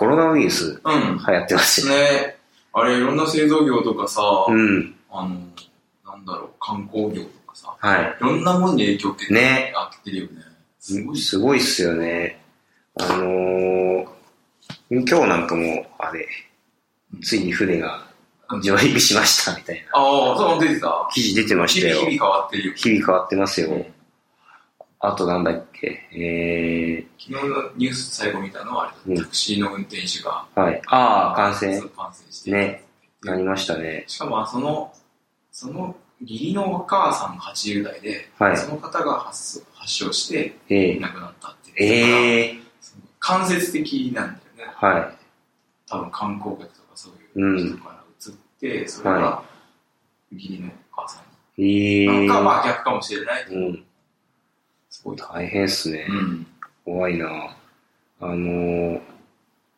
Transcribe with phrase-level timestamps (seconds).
[0.00, 1.18] コロナウイルスうん。
[1.18, 1.94] 流行ってますよね。
[1.94, 2.36] ね。
[2.72, 4.94] あれ、いろんな製造業とかさ、うん。
[5.10, 5.38] あの、
[6.06, 8.16] なんだろう、観光業とかさ、はい。
[8.18, 10.30] いろんなもんに影響受けて、ねあってるよね。
[10.78, 11.18] すごい。
[11.18, 12.40] すごいっすよね。
[12.98, 14.06] あのー、
[14.88, 16.26] 今日なんかも、あれ、
[17.22, 18.02] ついに船が
[18.62, 21.10] 上陸しましたみたいなああ、そう、出てた。
[21.12, 21.96] 記事出てましたよ。
[21.96, 22.74] 日々日々変わってるよ。
[22.74, 23.68] 日々変わってますよ。
[23.68, 23.86] うん
[25.02, 30.82] あとなんだっけ、え昨日のニュース最後見たのはあれうんだ、タクシーの運転手が、ー、はい。
[30.88, 32.84] ああ、感染感染して、ね
[33.22, 34.04] なりましたね。
[34.06, 34.92] しかもその、
[35.52, 42.60] その義理のお母さんが80代で、はいその方が発発症してええ亡くなったってえいう。
[42.60, 44.74] えその間接的なんだよね。
[44.74, 45.12] は
[45.88, 49.42] 多分観光客とかそういう人から移って、それがは
[50.30, 51.20] 義理のお母さ
[51.56, 51.64] んい。
[51.64, 52.26] ええに。
[52.28, 53.84] なんかまあ逆かもしれないけど、うん。
[55.00, 55.26] すごいな。
[55.32, 56.06] 大変っすね。
[56.08, 56.46] うん。
[56.84, 57.56] 怖いな
[58.20, 59.00] あのー、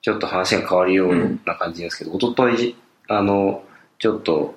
[0.01, 2.77] ちょっと話が変わるような感じですけど、一昨日
[3.09, 3.63] あの、
[3.99, 4.55] ちょっと、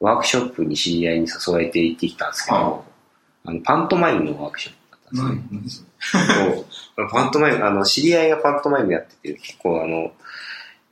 [0.00, 2.84] ワークショップに知り合いに誘われて行ってきたんですけど、
[3.44, 5.88] あの、パントマイムのワークショップだったんですね。
[7.10, 10.12] パントマイム、あの、知り合いがパントマイムやってて、結構あの、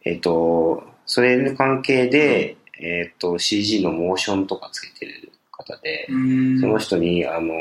[0.05, 7.53] えっ、と、それの関係で、えっ、と、CG のモーションとかつけてる方で、うんその人に、あの、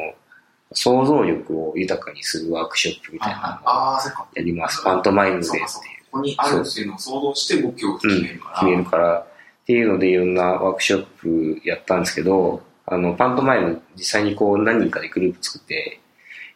[0.73, 4.27] 想像力を豊かにするワークショップみたいなのを。
[4.35, 4.83] やります。
[4.83, 5.65] パントマイムでっていう
[6.11, 8.55] ここにあるっていうのを想像して動きを決めるから。
[8.55, 9.25] 決めるから、っ
[9.65, 15.99] ていうのでいろんなワークショップやったんですけど、あの、パントマイム実際にこう何人かでグループ作って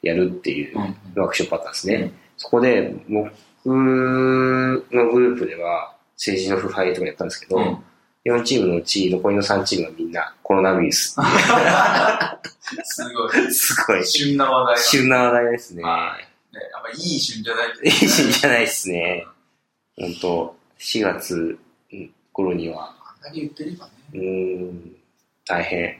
[0.01, 1.95] やるっていううんワークショップあったんですね。
[1.95, 3.31] うんそこで僕
[3.67, 7.77] のグループでは政治の腐敗とかやったんですけど、うん
[8.25, 11.15] 4チームのうち残りの3チームはみんなコロナウイルス。
[12.83, 13.53] すごい。
[13.53, 14.05] すごい。
[14.05, 15.83] 旬な話題旬な話題ですね。
[15.83, 16.55] はい。
[16.55, 17.83] ね、あんまいい旬じゃないけど。
[17.83, 19.27] いい旬じゃないですね。
[19.97, 21.59] 本当4月
[22.31, 24.95] 頃には、あんなに言ってればね、うーん、
[25.45, 25.97] 大変。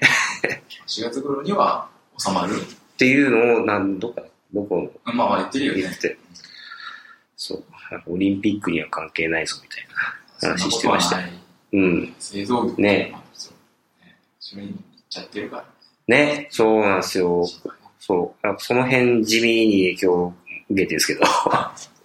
[0.87, 2.55] 4月頃には収まる。
[2.55, 4.21] っていうのを何度か、
[4.53, 5.81] どこまあまあ言ってるよね。
[5.81, 6.17] 言って、
[7.36, 7.64] そう、
[8.08, 9.87] オリンピックには関係ないぞみたい
[10.48, 11.42] な話してました
[11.73, 12.16] うん。
[12.20, 13.54] 製造業ねまあそう
[14.06, 14.78] ねそれに行っ
[15.10, 15.66] ちゃってるから。
[16.08, 17.45] ね、そうなんですよ。
[18.00, 18.56] そう。
[18.58, 20.34] その辺地味に影響を
[20.70, 21.26] 受けてるんですけど、う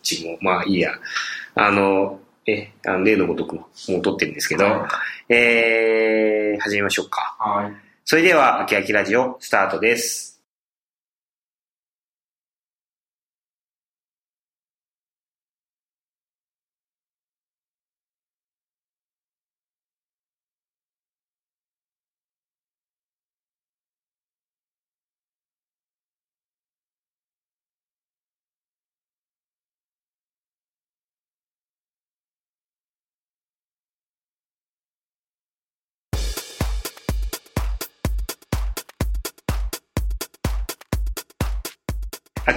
[0.03, 0.93] ちも、まあいいや。
[1.55, 4.65] あの、え、あの例のごとくもう撮ってるんですけど、
[5.29, 7.37] えー、始めましょうか。
[7.39, 7.73] はい。
[8.05, 10.38] それでは、秋秋ラジオ、スタートです。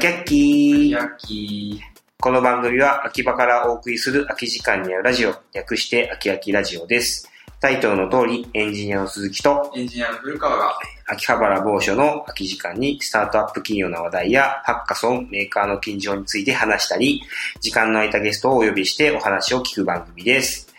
[0.01, 1.79] 秋秋ヤキ
[2.19, 7.29] この番組は秋葉からお送りする空き時間にあるラジオ、略して秋秋ラジオです。
[7.59, 10.73] タイトルの通り、エンジニアの鈴木とエンジニアの古川が、
[11.05, 17.21] 秋葉原某所の空き時間にスタートアップ企業の話題やハッカソン、メーカーの近所について話したり、
[17.59, 20.73] 時間の空いたゲストをお呼びしてお話を聞く番組です。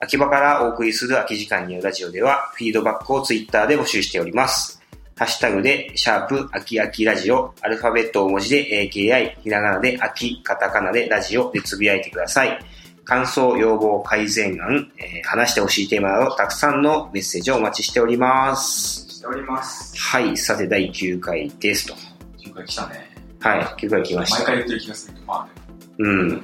[0.00, 4.83] 秋葉からお送りする空き時間にあるラジオでは、フィードバックをツイッターで募集しております。
[5.16, 12.58] ハッシュタグで、シャープ、秋秋ラジオ、アルファベット大文字で AKI、ひらがなで秋、カタカナでラジオでつぶやいてください。
[13.04, 19.08] 感想、要望、改善案、えー話してほしいテーマなど、たくさんのメッセージをお待ちしております。
[19.08, 19.96] しております。
[19.96, 21.94] はい、さて第9回ですと。
[22.38, 23.10] 9回来たね。
[23.40, 24.38] はい、9回来ました。
[24.38, 25.50] 毎回言ってる気がするけど、まあね。
[25.98, 26.42] うん。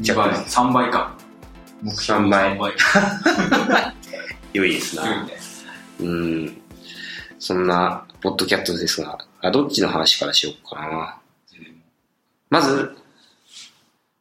[0.00, 1.16] 2倍、3倍か。
[1.80, 3.94] 目標の3倍3倍。
[4.52, 5.02] 良いですな。
[5.02, 5.32] 強いね。
[6.00, 6.61] うん。
[7.42, 11.18] そんな、ポッドキャットですが、あどっちの話からしようかな。
[12.48, 12.96] まず、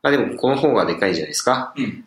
[0.01, 1.71] あ、でもこの方がでかいんじゃないですか。
[1.77, 2.03] うん。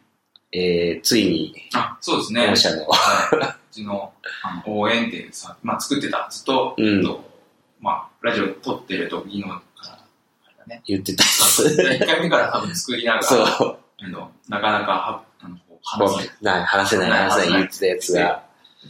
[0.51, 2.49] えー、ついに、あ、そうですね。
[2.51, 3.37] 御社の、はい。
[3.37, 4.13] うちの
[4.43, 6.27] あの応援ってさ、まあ作ってた。
[6.33, 7.25] ずっと、うんえっと
[7.81, 10.83] まあ、ラジオ撮ってる時のから、あれだね。
[10.85, 13.29] 言ってたや1回目から多分作りながら、つ。
[13.29, 13.79] そう。
[14.01, 18.13] あのなかなかはあの話せない、話せない、話せない言ってたやつ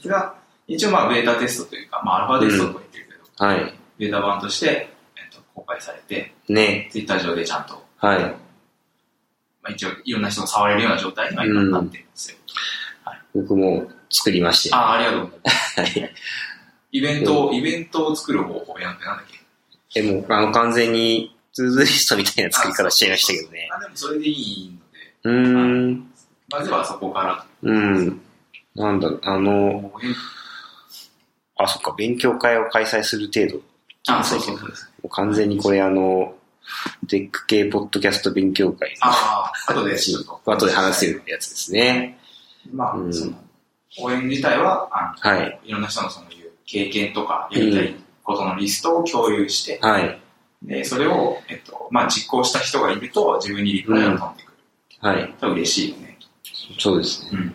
[0.08, 0.34] が、
[0.66, 3.74] 一応まあベータテストというか、まあアルファテストとか言ってるけど、はい。
[3.98, 6.88] ベータ版として、えっと、公開されて、ね。
[6.90, 8.18] ツイッター上でちゃんと、はい。
[8.20, 12.38] まあ、一応いろんな人が触れるような状態には今なってるんですよ。
[13.34, 14.74] 僕も作りまして。
[14.74, 15.80] ああ、ありがとうございます。
[15.80, 16.14] はい。
[16.92, 19.26] イベントを、イベントを作る方法やんってなんだっ
[19.88, 20.02] け？
[20.02, 23.68] でも、あの、完全に、ツーズリストみたいな作り方しちゃいましたけどね。
[23.76, 26.12] あ、でもそれでいいので、うーん。
[26.50, 28.20] まずはそこから、うん。
[28.74, 29.92] なんだろう、あの、
[31.56, 33.62] あ、そっか、勉強会を開催する程度。
[34.08, 34.90] あ、そうそうそうです。
[35.02, 36.34] もう完全にこれあの、
[37.08, 39.96] テック系ポッドキャスト勉強会ああ、後で。
[40.46, 42.18] 後で話せるやつですね。
[42.72, 43.32] まあ、うんその、
[44.00, 45.60] 応援自体は、あの、はい。
[45.64, 50.20] いろんな人のそういう経験とか、やりたいことのリストを共有して、はい。
[50.62, 54.58] で、それを、えっと、まあ、実行した人がいると、自分にリプライが飛んでくる。
[55.00, 55.34] はい。
[55.34, 56.18] と嬉しいよね。
[56.78, 57.30] そうですね。
[57.32, 57.54] うん。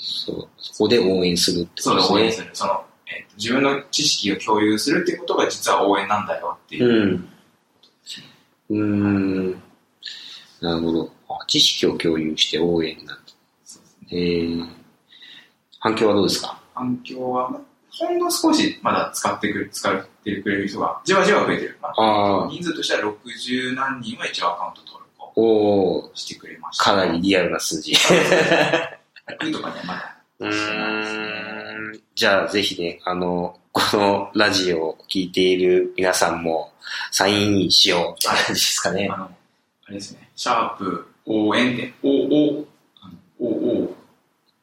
[0.00, 0.48] そう。
[0.56, 2.14] そこで応援するってことですね。
[2.14, 2.50] 応援する。
[2.54, 7.24] その、えっと、自分の知識を共有するっていうことが実は応援なんだよっていう。
[8.70, 9.50] うん。
[9.50, 9.62] ん。
[10.60, 11.12] なるほど。
[11.28, 13.14] あ知識を共有して応援なんだ。
[13.64, 14.68] そうですねえー、
[15.80, 16.58] 反響はどうですか？
[16.74, 17.60] 反響は、まあ
[17.96, 21.78] ほんの少しまだ使ってくれ、使ってくれる人が、じわじわ増えてる。
[21.80, 26.84] まあ、ああ、人数としては60何人は一応アカウント登録をしてくれました。
[26.86, 27.92] かなりリアルな数字。
[27.92, 30.16] 100とかにはまだ。
[30.40, 31.63] うーん。
[32.14, 36.72] じゃあ、ぜひね、あの、このラジオを聞いている皆さんも、
[37.10, 39.16] サインインしようって感じですかねあ。
[39.16, 39.30] の、あ
[39.88, 42.66] れですね、シャープ ON で、OO、
[43.00, 43.10] あ
[43.40, 43.88] の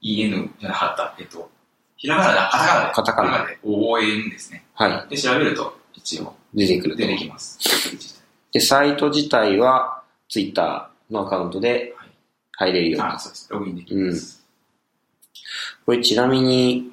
[0.02, 1.50] OOEN じゃなかった、えっと、
[1.98, 4.64] ひらがなで、カタカナで、カタカナで ON ですね。
[4.74, 5.10] はい。
[5.10, 7.08] で、調べると一応出てくると出。
[7.08, 7.60] てきます。
[8.52, 13.48] で、サイト自体は、ツイッターのアカウントではい入れるようにあ、そうです。
[13.52, 14.46] ログインできます。
[15.86, 16.91] これちなみに、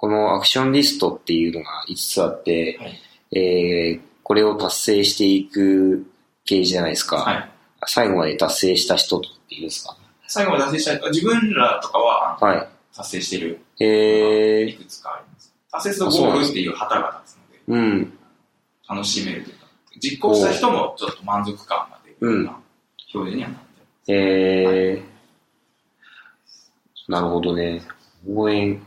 [0.00, 3.38] このアクションリストっていうのが5つあって、はい。
[3.38, 6.06] えー、これを達成していく
[6.48, 7.18] ページじゃないですか。
[7.18, 7.50] はい。
[7.84, 9.94] 最後まで達成した人っていうんですか？
[10.26, 11.10] 最後まで達成したい。
[11.10, 12.68] 自分らとかは、はい。
[12.96, 15.54] 達成している、えー、いくつかあります。
[15.70, 18.18] 達成するとゴールっていう旗が立つので、うん。
[18.88, 19.66] 楽しめるというか、
[20.00, 22.50] 実行した人もちょっと満足感が出るような
[23.14, 24.12] 表示にはなってます。
[24.12, 27.82] えー、なるほどね。
[28.26, 28.82] 応援、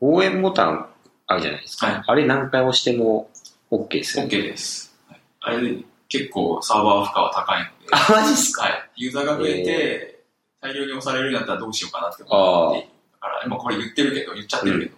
[0.00, 0.86] 応援ボタン
[1.26, 1.86] あるじゃないですか。
[1.86, 3.30] はいあれ何回押しても
[3.70, 4.48] OK ですよ OK ね。
[4.48, 4.94] です。
[5.08, 8.62] はいあれで結構サーバー負荷は高いので、あ、マジっすか？
[8.64, 8.90] はい。
[8.96, 10.22] ユーザーが増えて、
[10.60, 12.88] 大量に押されるんだったらどうしようかなって思って。
[13.12, 14.96] だから、今これ言ってるけど、言っちゃってるけど、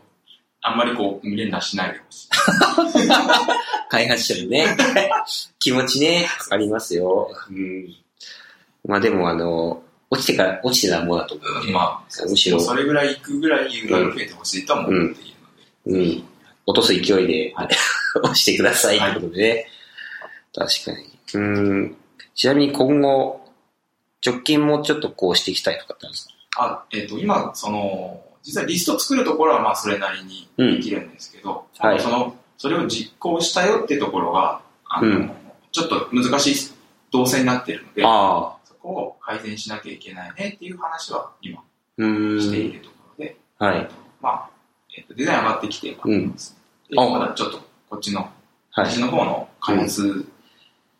[0.62, 2.28] あんまりこう、連打しないでほしい。
[3.90, 4.75] 開発者のね、
[5.60, 7.28] 気持ちね、わかりますよ。
[7.50, 7.94] うん。
[8.87, 11.72] まあでもあの、落ちてから、落ちてたものだと思う、ね。
[11.72, 15.10] まあ、むしろそれぐらい行くぐらいユーザーが増えてほしいとは思っている
[15.86, 16.24] ので、うん。
[16.66, 17.68] 落とす勢いで、はい
[18.22, 19.66] 押してくださいってことでね。
[20.54, 21.06] 確かに。
[21.32, 21.96] うん。
[22.34, 23.40] ちなみに今後、
[24.24, 26.34] 直近もちょっとこうしていきたいとかってあるんですか？
[26.62, 35.32] あ、えっ、と、今、その、実際リスト作るところはまあそれなりにうんできるんですけど、はいその、それを実行したよってところが、あの、うん
[35.72, 36.72] ちょっと難しい
[37.12, 38.54] 動線になってるので、あ
[38.88, 41.62] を改善しなきゃいけないねっていう話は今
[41.99, 42.73] うしていん。
[42.73, 43.88] るところで、はい。
[44.20, 44.50] まあ、
[44.96, 46.56] えっ、と、デザイン上がってきてはいます。
[46.90, 47.58] であまだちょっと
[47.90, 48.26] こっちの、は
[48.82, 48.87] い。
[48.90, 50.26] 私の方の開発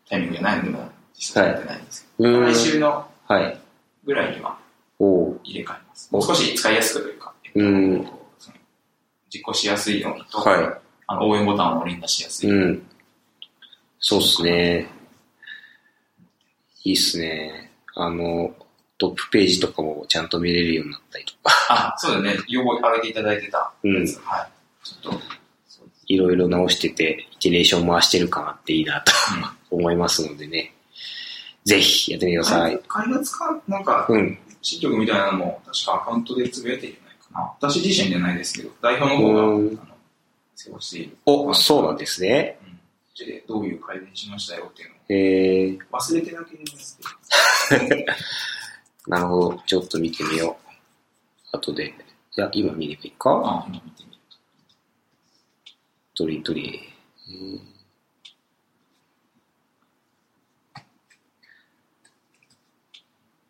[0.09, 3.59] タイミングじゃないので、まだ実際やってないんですけど、うん来週のはい。
[4.05, 4.57] ぐらいには
[4.99, 6.09] 入れ替えます。
[6.11, 8.23] もう少し使いやすくというか、えっと
[9.29, 12.49] 実行しやすいようにと、はあの応援ボタンを連打しやすい。
[12.49, 12.51] い。
[12.51, 12.85] うん。
[13.99, 14.87] そうっすね。
[16.83, 17.71] いいっすね。
[17.95, 18.55] あの、
[18.97, 22.37] トップページとかもちゃんと見れるようになったりとか、あ、そうだね。
[22.47, 23.95] 要望上げていただいてたうん。
[23.97, 24.07] はい。
[24.07, 25.21] ちょっと、
[26.07, 29.11] いろいろ直してて、イテレーション回してる感あっていいなと
[29.75, 30.73] 思いますのでね。
[31.65, 32.79] ぜひやってみてください。
[32.87, 34.37] 開発か、なんか、うん。
[34.61, 37.69] 新曲みたいなのも、確かアカウントでつぶやいてるんじゃないかな。
[37.69, 39.79] 私自身じゃないですけど、代表の方が、あうんの、
[40.55, 41.17] 世話している。
[41.25, 42.57] お、そうなんですね。
[42.63, 42.69] うん。
[42.69, 42.79] そっ
[43.15, 46.71] ちでどういう改善しましたよっていうのをえー、忘れてなければ
[47.79, 48.05] やって
[49.07, 49.61] なるほど。
[49.65, 50.57] ちょっと見てみよ
[51.53, 51.57] う。
[51.57, 51.87] 後で。
[51.89, 51.93] い
[52.41, 53.29] や、今見ればいいか？
[53.45, 54.17] あ、今見てみる。
[56.15, 56.61] どれどれ。
[56.61, 57.59] えー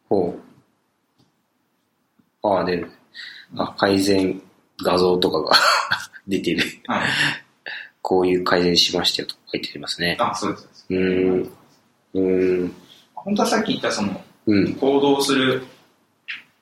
[0.09, 0.37] ほ
[2.43, 2.47] う。
[2.47, 2.91] ああ、出る。
[3.57, 4.41] あ、改善
[4.83, 5.51] 画像とかが
[6.27, 6.63] 出てる。
[6.87, 7.09] はい。
[8.01, 10.17] こういう改善しましたよと書いてありますね。
[10.19, 10.67] あ、そうです。
[10.87, 11.51] そうん。
[12.13, 12.75] うーん。
[13.15, 14.75] 本当はさっき言ったその、うん。
[14.75, 15.63] 行動する、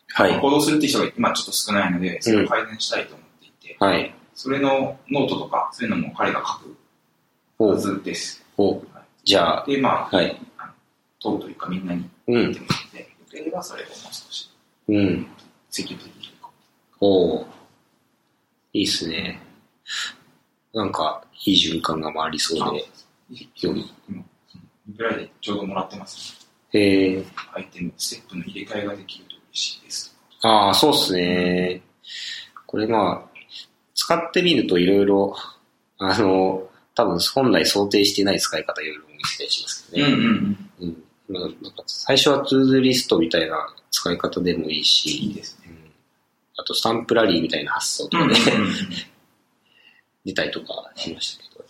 [0.10, 0.40] はい。
[0.40, 4.14] 行動するっていう人が今ちょっと少ないので、それを改善したいと思っていて、はい。
[4.36, 7.78] それのノートとか、そういうのも彼が書くは。
[7.78, 8.44] ずです。
[8.58, 8.88] ほう。
[9.24, 10.40] じゃあ、で、まあ、はい。
[11.20, 12.60] 問うというかみんなにうん言って。
[12.60, 14.50] もらって、よければそれをもう少し
[14.88, 15.28] うん。
[15.70, 16.52] 積極的にこ
[17.00, 17.46] おう
[18.74, 19.42] いいっすね。
[20.74, 22.82] なんか、いい循環が回りそうう。
[23.32, 23.76] で、今、
[24.10, 24.24] 今
[24.96, 26.50] ぐらいでちょうどもらってます。
[26.74, 27.26] へえ。
[27.54, 30.16] アイテム、ステップの入れ替えができると嬉しいです。
[30.42, 31.82] ああ、そうっすね。
[32.66, 33.32] これまあ、
[33.94, 35.36] 使ってみるといろいろ、
[35.98, 40.14] あの、多分本来想定してない使い方いろいろ見せたりしますけどね。
[40.14, 40.18] ん。
[40.82, 41.04] うん。
[41.30, 45.70] まあ、なんか最初はトゥードリストみたいな使い方でもいいし、いですね。
[45.70, 45.92] うん、
[46.58, 48.34] あとスタンプラリーみたいな発想とかで、
[50.26, 51.61] 出たりとかしましたけど。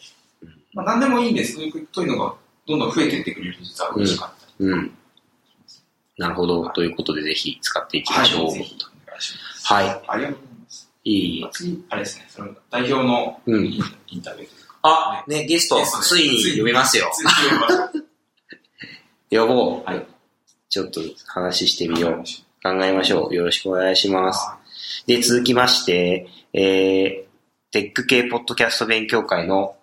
[0.73, 1.53] まあ、何でもいいんです。
[1.53, 2.33] そういうのが
[2.67, 4.69] どんどん増えていってくれると実は嬉しかったり。
[4.69, 4.91] うん。
[6.17, 6.69] なるほど。
[6.69, 8.45] ということで、ぜひ使っていきましょう。
[8.45, 9.73] はい、ぜひお願いします。
[9.73, 10.01] はい。
[10.07, 10.91] ありがとうございます。
[11.03, 11.47] いい。
[11.51, 13.79] 次、あれですね、その代表のうんイ
[14.15, 14.77] ン,、タビューというか。
[14.83, 17.09] あ、ね、ゲスト、ついに呼びますよ。
[17.13, 19.47] ついに呼びましょう。
[19.47, 19.89] 呼ぼう。
[19.89, 20.05] はい。
[20.69, 22.11] ちょっと話してみよう。
[22.11, 22.23] は
[22.63, 23.35] 考えましょう。
[23.35, 24.47] よろしくお願いします。
[25.07, 29.80] で、続きまして、えー、テック系ポッドキャスト勉強会のはい。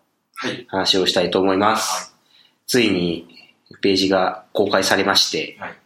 [0.68, 2.14] 話をしたいと思います。
[2.66, 3.26] ついに
[3.80, 5.76] ページが公開されまして、はい。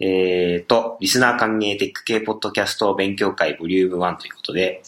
[0.00, 4.82] えーと、リスナー歓迎テック系ポッドキャスト勉強会ボリューム1ということで、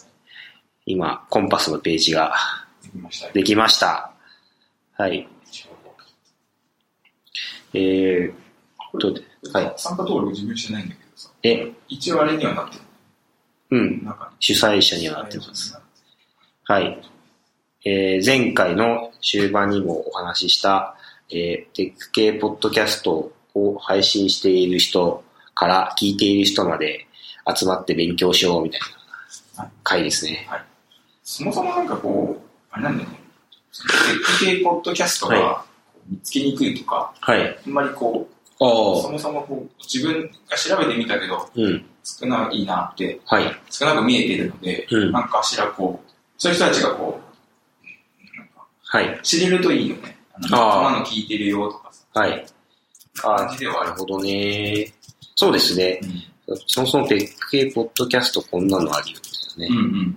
[0.87, 2.35] 今、コンパスのページが
[3.33, 4.13] できました。
[4.97, 5.29] はい。
[7.75, 9.15] えー、と、
[9.53, 12.83] はい参加登録自分してないんだけどさ、え、一応あれにはなってる。
[13.71, 15.79] うん、主催者にはなってます。
[16.65, 17.01] はい。
[17.85, 20.97] えー前回の終盤にもお話しした、
[21.31, 27.07] えーテック系ポッドキャストを配信している人から聞いている人まで
[27.57, 28.81] 集まって勉強しようみたい
[29.57, 30.47] な回ですね。
[31.23, 33.17] そもそもなんかこう、あれなんだよね。
[33.17, 35.65] テック系ポッドキャストがは
[36.09, 37.59] 見つけにくいとか、はい。
[37.67, 41.85] あんまりこう、あそもそもこう自分が調べてみたけど、うん。
[42.05, 43.45] 少ないなって、はい。
[43.71, 47.30] 少なく見えているので、うんなんかしらこう、そういう人たちがこう、
[48.93, 49.21] はい。
[49.23, 50.17] 知れるといいよね。
[50.51, 52.21] あの聞いてるよとかさ。
[52.21, 52.45] はい。
[53.23, 54.93] あ感じではあるなるほどね。
[55.37, 56.01] そうですね。
[56.67, 59.19] そもそもテック系ポッドキャストこんなのあるよ
[59.59, 59.69] ね。
[59.71, 60.17] うんうんうん。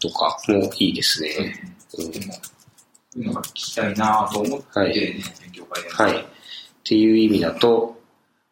[0.00, 1.62] とかもいいですね。
[1.98, 6.08] うんでも、そういうのが聞きたいなと思って、ねはい勉強会。
[6.08, 6.20] はい。
[6.20, 6.24] っ
[6.82, 7.98] ていう意味だと、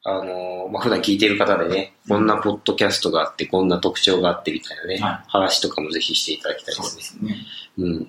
[0.05, 7.01] あのーまあ、普段聞いてる方でね、こんなポッドキャストがあって、こんな特徴があってみたいなね、はい話とかもぜひしていただきたいでそうすね。
[7.01, 7.37] ですね。
[7.79, 8.09] うん。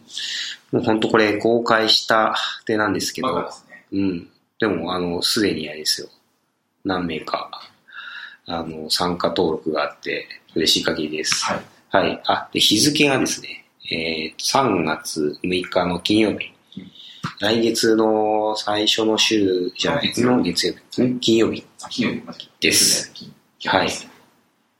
[0.71, 3.85] もう本当これ公開したてなんですけどバカで、すね。
[3.93, 4.29] うん。
[4.59, 6.09] でも、あの、すでにあれですよ。
[6.83, 7.49] 何名か、
[8.47, 11.45] あの、参加登録があって、嬉しい限りです。
[11.45, 11.61] はい。
[11.89, 12.21] はい。
[12.25, 16.91] あ、で、日付がですね、えー、3月6日の金曜日うん。
[17.39, 21.03] 来月の最初の週じゃなくて、の月曜日。
[21.03, 21.65] ん金曜日。
[21.83, 23.11] あ金曜日までです。
[23.13, 23.31] 金
[23.65, 24.09] はい金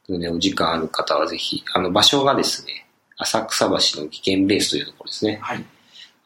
[0.10, 5.40] なので、お時間ある方はぜひ、あの、場所がですね、浅草橋の危険ベースというところですね。
[5.42, 5.66] はい。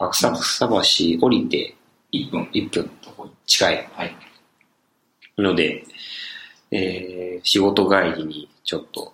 [0.10, 0.75] 浅草橋
[1.20, 1.75] 降りて
[2.13, 2.50] 1分。
[2.53, 2.89] 1分。
[3.46, 4.15] 近いはい。
[5.38, 5.84] ので、
[6.72, 9.13] えー、仕事帰りにちょっと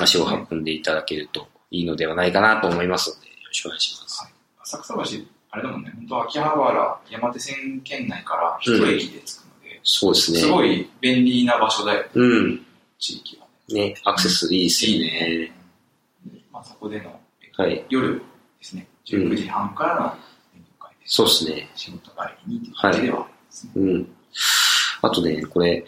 [0.00, 4.22] 足を運んでいただけるといいのではないかなと思いますので、よろしくお願いします。
[4.22, 4.32] はい
[4.70, 5.00] 浅草橋、
[5.50, 10.38] あれだもんね、本当秋葉原、山手線圏内から一駅で着くので、そうですね。
[10.40, 12.66] すごい便利な場所だよ、うん。
[12.98, 13.88] 地域はね。
[13.88, 15.52] ね、アクセスいいですよね。
[16.52, 17.18] まあ、そこでの、
[17.56, 17.82] はい。
[17.88, 18.22] 夜で
[18.60, 20.00] すね、19時半からの
[20.52, 21.14] 勉強会です。
[21.14, 21.70] そうですね。
[21.74, 23.72] 仕事帰りにっていう感じではありますね。
[23.76, 24.08] うん。
[25.02, 25.84] あとね、これ、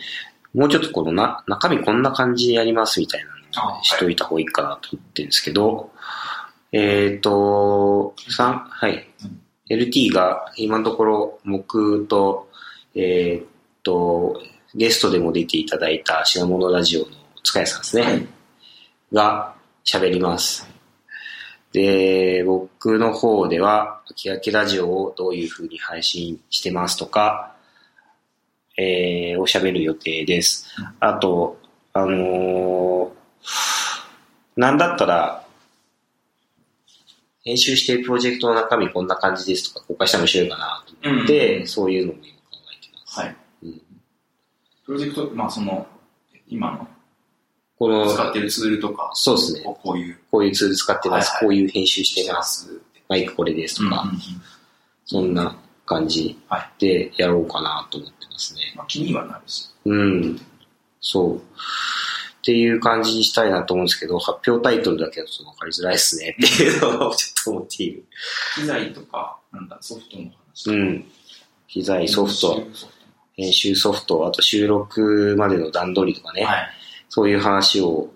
[0.55, 5.91] もうちょっとこのな、中身こんな感じでやりますみたいなのしといた方がいいかなと思ってるんですけど、
[6.73, 9.07] えっ、と、三はい。
[9.69, 12.49] LT が今のところ僕と、
[12.95, 14.41] えっ、と、
[14.75, 17.07] ゲストでも出ていただいた品物ラジオの
[17.43, 18.03] 塚谷さんですね。
[18.03, 18.27] はい
[19.13, 20.80] が喋ります。
[21.73, 27.55] で、僕の方では、秋焼けラジオをどういう風に配信してますとか、
[28.77, 30.67] えー、を喋る予定です。
[30.99, 31.59] あと、
[31.93, 33.21] あのー
[34.57, 35.47] なんだったら、
[37.43, 43.21] 編集しているプロジェクトの中身こんな感じですとか公開したら面白いかなと思って、そういうのも今考えてます。
[43.21, 43.37] はい。
[43.63, 43.83] うん
[44.85, 45.87] プロジェクト、まあその、
[46.49, 46.89] 今の
[47.81, 49.63] この、使ってるツールとか、そうですね。
[49.65, 51.31] こういう、こういうツール使ってます。
[51.31, 52.39] はいはいこういう編集してま。
[52.39, 52.81] ますす。
[53.09, 54.21] マイクこれですとか、うんうんうん
[55.07, 55.57] そんな
[55.87, 56.71] 感じはい。
[56.79, 58.61] でやろうかなと思ってますね。
[58.77, 59.69] まあ気にはなるし。
[59.87, 60.41] うん。
[61.01, 61.37] そう。
[61.39, 61.41] っ
[62.45, 68.05] ていう感じにしたいなと思うんですけど、発表タイトルだけだと分かりづらいですねっていうのをちょっと思っている。
[68.55, 70.71] 機材とか、なんだ、ソフトの話。
[70.71, 71.05] うん。
[71.67, 72.63] 機材、ソフト、
[73.35, 76.69] 編集ソフト、あと収録までの段取りとかね、はい。
[77.11, 78.09] そういう話を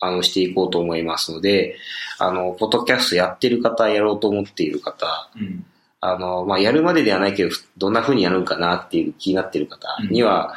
[0.00, 1.76] あのしていこうと思いますので、
[2.18, 5.64] あの、ポッドキャストやってる方、やろうと思っている方、うん。
[6.00, 10.54] あの、まあ、やるまでではないけど、どんな風にやるんかなっていう気になってる方には、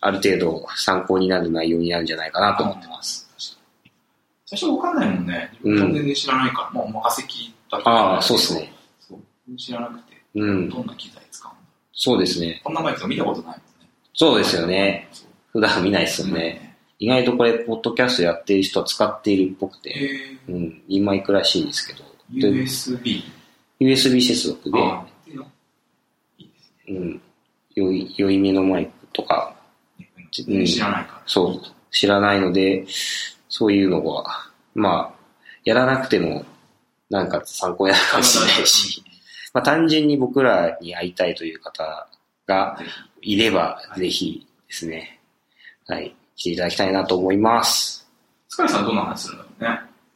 [0.00, 3.28] ある程度参考になる内容になるんじゃないかなと思ってます。
[4.46, 5.50] 最初わかんないもんね。
[5.64, 8.72] 全然知らないから、もう任せきだけああ、そうですね。
[9.56, 10.68] 知らなくて、うん。
[10.68, 11.60] どんな機材使うんだ
[11.94, 12.60] そうですね。
[12.62, 13.88] こんなマイク見たことないもんね。
[14.12, 15.08] そうですよね。
[15.52, 16.71] 普段見ないですよね。
[17.02, 23.24] 意外とこれ、ポッドキャストやってる人は使っているっぽくて、えうん、インマイクらしいんですけど、ー、USB。
[23.80, 26.46] USB 接続で、です
[26.86, 27.20] うん、
[27.74, 29.52] 良い、良い目のマイクとか、
[29.98, 30.08] ね。
[30.30, 31.22] 全然知らないから。
[31.26, 32.86] そう、知らないので、
[33.48, 34.24] そういうのは、
[34.76, 36.44] まあ、やらなくても、
[37.10, 39.02] なんか参考になるかもしれないし、
[39.52, 42.06] まあ単純に僕らに会いたいという方
[42.46, 42.86] がぜ
[43.22, 45.18] いれば、ぜひですね、
[45.88, 48.06] はい、来ていただきたいなと思います。
[48.48, 48.54] ひ。
[48.54, 49.50] スカイさんどんな話するんだろ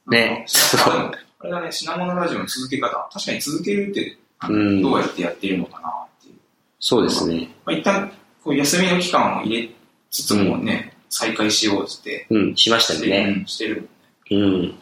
[0.06, 0.18] うね。
[0.18, 0.46] ね
[0.86, 3.08] なんかああれだね、品物ラジオの続け方。
[3.12, 4.18] 確かに続けるって、
[4.48, 6.34] うんどうやってやってるのかなっていう。
[6.78, 7.48] そうですね。
[7.64, 8.10] まあ、一旦、
[8.42, 9.68] こう休みの期間を入れ
[10.10, 13.42] つつもね、再開しようってうん、しましたね。
[13.46, 13.88] してるね。
[14.30, 14.74] うん、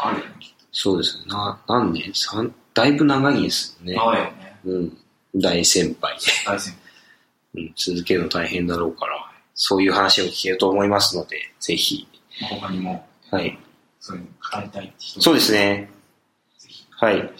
[0.00, 0.30] あるよね、
[0.72, 1.24] そうですね。
[1.28, 2.10] な、何年？
[2.14, 4.00] 三だいぶ長いですよねと。。
[4.00, 4.60] 長いよね。
[4.64, 4.98] うん、
[5.34, 6.20] 大先輩で。
[6.46, 6.74] 大先
[7.54, 9.27] うん、続けるの大変だろうから、
[9.60, 12.06] そういう話を聞けると思いますので、ぜひ。
[12.30, 12.60] 輩。
[12.60, 13.58] 他にも、はい。
[13.98, 14.28] そういうの
[14.60, 15.90] 語りたいって人そうですね。
[16.58, 16.86] ぜひ。
[16.92, 17.30] はい。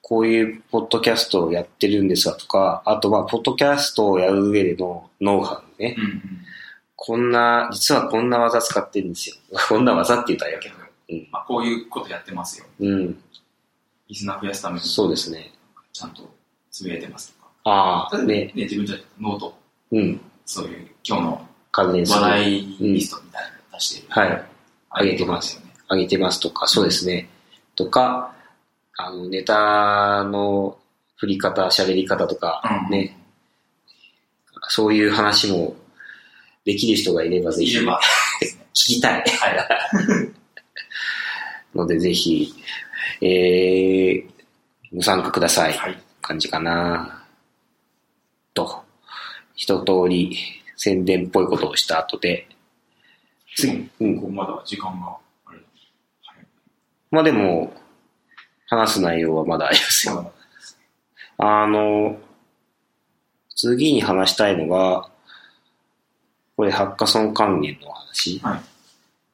[0.00, 5.94] こういうポッドキャストをやってるんですがとか、あとまあ、ポッドキャストをやる上でのノウハウね。
[5.96, 6.22] うんうん。
[6.96, 9.36] こんな、実はこんな技使ってるんですよ。
[9.68, 10.74] こんな技って言ったらやけど。
[11.10, 11.28] うん。
[11.30, 12.66] まあ、こういうことやってますよ。
[12.80, 13.22] うん。
[14.08, 15.52] リスナー増やすために、そうですね。
[15.92, 16.28] ちゃんと
[16.72, 17.50] つぶやいてますとか。
[17.62, 18.52] ああ、ねね。
[18.56, 19.58] 自分たちのノート、
[19.92, 20.20] うん。
[20.44, 22.20] そういう今日の関連する。
[22.20, 24.06] 話題リストみたいなの出してる。
[24.10, 24.44] はい。
[24.90, 25.72] あげてますよね。
[25.90, 27.28] 上げてますとか、そうですね。
[27.74, 28.34] とか、
[28.96, 30.78] あの、ネタの
[31.16, 33.16] 振り方、喋り方とか、うんね、
[34.68, 35.74] そういう話も
[36.64, 37.98] できる人がいればぜひ聞。
[38.74, 40.36] きたいはい。
[41.76, 42.54] ので、ぜひ、
[43.22, 44.26] えー、
[44.94, 45.72] ご参加ください。
[45.72, 46.02] はい。
[46.20, 47.24] 感じかな
[48.54, 48.84] と、
[49.56, 50.36] 一通り
[50.82, 52.48] 宣伝っぽいことをした後で、
[53.54, 55.16] 次、うんまだ時間が
[55.46, 55.64] あれだ。
[56.24, 56.46] はい。
[57.12, 57.72] まあでも、
[58.66, 60.32] 話す内容はまだありますよ。
[61.38, 62.18] あの、
[63.54, 65.08] 次に話したいのが、
[66.56, 68.40] これハッカソン関連の話。
[68.40, 68.60] はい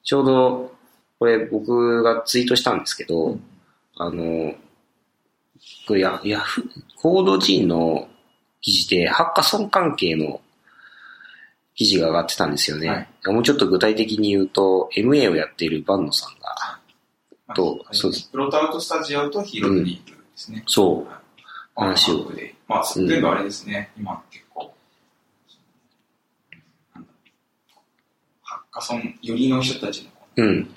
[0.05, 0.73] ちょうど、
[1.19, 3.43] これ僕がツイートしたんですけど、うん
[3.97, 4.55] あの、
[5.87, 6.65] これヤヤフー、
[6.97, 8.09] コード G の
[8.63, 10.41] 記事でハッカソン関係の
[11.79, 12.89] 記事が上がってたんですよね。
[12.89, 16.57] はいもうちょっと具体的に言うと、MA をやっているバンノさんが、
[17.47, 20.65] まあとはいそうですプロトアウトスタジオとヒーロードリープですね。
[20.67, 21.19] そう、はい
[21.79, 22.33] 話を。
[22.67, 23.91] まあ、うん全部あれですね。
[23.97, 24.75] 今結構、
[28.43, 30.69] ハッカソン寄りの人たちの、うん、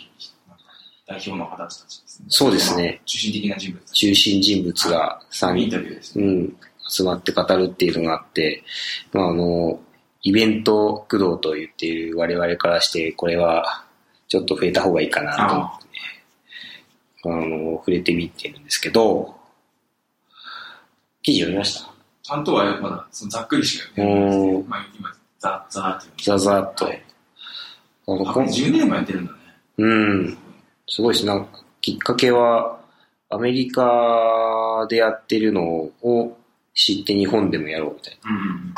[1.08, 2.26] 代表の方たちですね。
[2.30, 3.92] そうですねまあ中心的な人物。
[3.92, 6.26] 中心人物が3イン人タビューですね。
[6.26, 6.56] うん、
[6.88, 8.64] 集まって語るっていうのがあって、
[9.12, 9.80] まあ、あの、
[10.24, 13.86] イベント駆動と言っている我々からして、これは
[14.28, 15.92] ちょっと増えた方がいいかなと思ってね、
[17.26, 19.36] あの、触れてみてるんですけど、
[21.24, 21.92] 記事読みました？
[22.24, 26.86] ちゃんとはまだそのざっくりしか読んでないですけど、まあ今、ザ・ザーってザザッと。
[26.86, 27.04] はい
[28.08, 29.38] あのあ、これ10年もやってるんだね。
[29.78, 30.38] うん、
[30.88, 31.26] すごいです。
[31.28, 32.80] なんか、きっかけは、
[33.30, 35.64] アメリカでやってるの
[36.02, 36.38] を
[36.74, 38.32] 知って日本でもやろうみたいな。
[38.32, 38.74] うん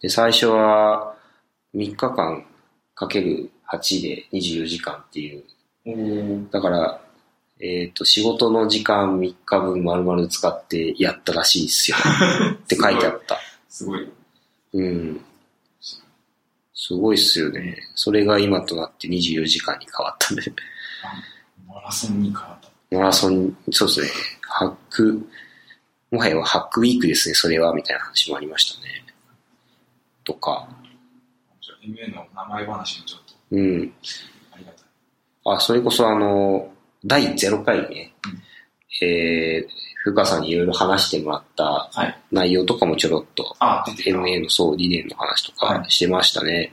[0.00, 1.14] で、最初は
[1.74, 2.46] 3日間
[2.94, 6.48] かける8で24時間っていう。
[6.50, 7.00] だから、
[7.60, 11.96] えっ、と、仕事の時間3日分丸々使ってやったらしいですよ。
[12.54, 13.38] って書いてあった。
[13.68, 14.10] すごい。
[14.72, 15.24] うん。
[16.72, 17.76] すごいっすよね。
[17.94, 20.42] それが今となって24時間に変わったんで。
[21.68, 22.96] マラソンに変わった。
[22.96, 24.08] マラソン、そうですね。
[24.42, 25.28] ハック、
[26.10, 29.04] もはやハックウィークですね、それは、みたいな話もありましたね。
[30.24, 30.68] とか、
[31.86, 33.92] の名前話もちょっとうん。
[34.52, 34.84] ありがたい。
[35.44, 36.70] あ、それこそあの、
[37.04, 38.14] 第0回ね、
[39.02, 39.68] えー、
[40.02, 42.18] 深川さんにいろいろ話してもらったはい。
[42.30, 44.18] 内容とかもちょろっと、あ、出てきた。
[44.18, 46.72] MA のそう理念の話とかはいしてましたね。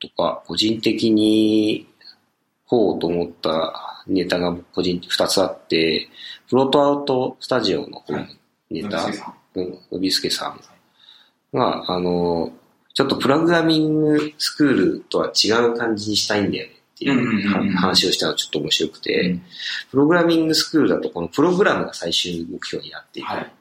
[0.00, 1.86] とか、個人的に、
[2.66, 6.08] こうと思ったネタが個人2つあって、
[6.48, 8.02] プロトアウトスタジオの
[8.70, 10.60] ネタ、野口さんうん、のびすけさん
[11.52, 12.52] が、あの、
[12.94, 19.38] ちょっとプログラミングスクールとは違う感じにしたいんだよねっっていう話をしたのがちょっと面白くて、
[19.90, 23.28] プログラミングスクールだとこのプログラムが最終目標になっている。
[23.28, 23.52] はい、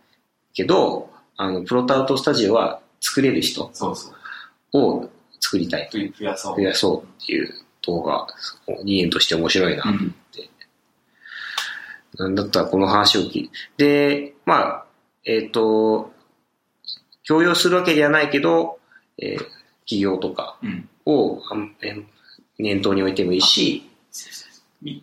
[0.54, 3.72] けど、あの、プロトアウトスタジオは作れる人
[4.74, 5.90] を作りたい。
[6.20, 6.56] 増やそう。
[6.58, 7.54] 増やそうっていう
[7.88, 8.28] 動画、
[8.84, 9.86] 理念として面白いなっ
[10.34, 10.50] て。
[12.18, 14.20] うん、なんだったらこの話を聞いて。
[14.26, 14.86] で、まあ、
[15.24, 16.12] えっ、ー、と、
[17.30, 18.80] 強要するわけではないけど、
[19.20, 19.38] えー、
[19.86, 20.58] 企業とか
[21.06, 21.76] を、うん、
[22.58, 23.88] 念頭に置いてもいいし、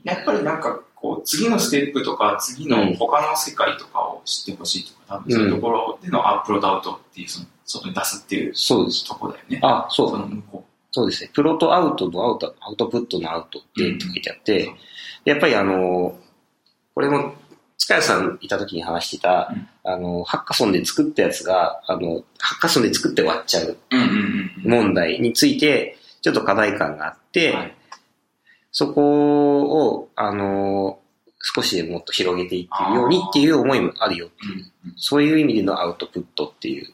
[0.03, 9.07] やっぱりなんかこう、次のステップとか、次の他の世界とかを知ってほしいとか、多分そういうところでのアップロードアウトっていう、その、外に出すっていう、そうです。
[9.07, 9.61] とこだよね。
[9.62, 10.11] あ、そう。
[10.11, 10.73] その向こう。
[10.91, 11.31] そうですね。
[11.33, 14.75] プロとアウトのアウト、アウトプットのアウトって書いてあって、うん、
[15.27, 16.19] やっぱりあの、
[16.95, 17.35] これも、
[17.79, 23.77] 塚谷さんいた時に話してた、うん、あの、ハッカソンで作ったやつが、あの、ハッカソンで作って終わっちゃう
[24.65, 27.77] 問題について、ちょっと課題感があって、はい。
[28.73, 30.99] そこを、あの、
[31.41, 36.87] 少しでもっと広げていってるようにっていう思いもあるよっていう、そういう意味でのアウトプットっていう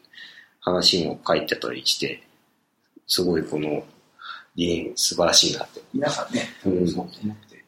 [0.61, 2.23] 話も書いてたりして、
[3.07, 3.85] すごいこの
[4.57, 5.81] 理念素晴らしいなって。
[5.95, 7.65] 皆さんね、うん、そう思って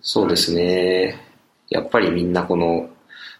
[0.00, 1.33] そうですね。
[1.68, 2.88] やっぱりみんなこの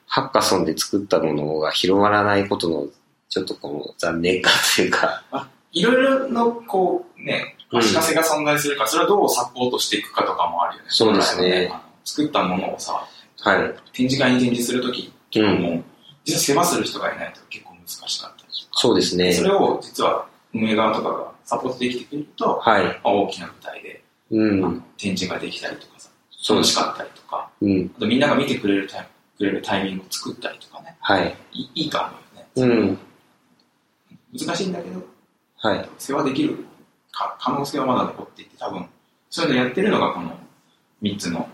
[0.07, 2.89] ハッカソンで作ったものが広がらないことの
[3.29, 5.49] ちょっとこの残念感というか。
[5.73, 10.89] いろいろのこうね、足かせが存在するか、それをどうサポートしていくかとかもあるよね。
[10.91, 11.73] そうですね。
[12.05, 13.05] 作ったものをさ、
[13.41, 15.85] はい、展示会に展示するとき、結構もう、
[16.25, 18.69] 実は世話する人がいないと結構難しかったりとか。
[18.73, 19.33] そうですね。
[19.33, 25.94] それを実は運営側とかがサポートできてくれると、はい、大きな舞台で、うん、展示ができたりとかさ、
[26.49, 32.09] 楽しかったりとか、うん、あとみんなが見てくれるタイくれるタイミングを作ったりとかね、はい、いいいと思
[32.57, 32.75] うよね。
[32.75, 32.99] うん、
[34.39, 35.03] 難しいんだけど、
[35.59, 36.65] はい、世話できる
[37.39, 38.87] 可能性はまだ残っていて、多分、
[39.31, 40.37] そういうのやってるのがこの
[41.03, 41.49] 3つの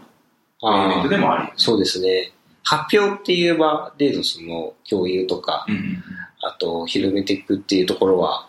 [0.63, 1.53] イベントでもあり。
[1.57, 2.33] そうですね。
[2.63, 6.03] 発表っていう場でのその共有とか、うん、
[6.43, 8.49] あと広めていくっていうところは、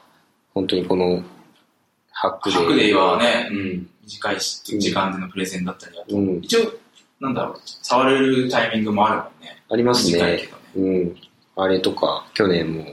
[0.53, 1.23] 本当にこの
[2.11, 2.59] ハックデー。
[2.59, 6.73] ハックデーはね、うん、短い時間でのプレゼンだったりだと、うん、一応、
[7.19, 9.63] なんだろう、触れるタイミングもあるもんね。
[9.69, 10.19] ありますね。
[10.19, 11.15] ねうん。
[11.55, 12.85] あれとか、去年も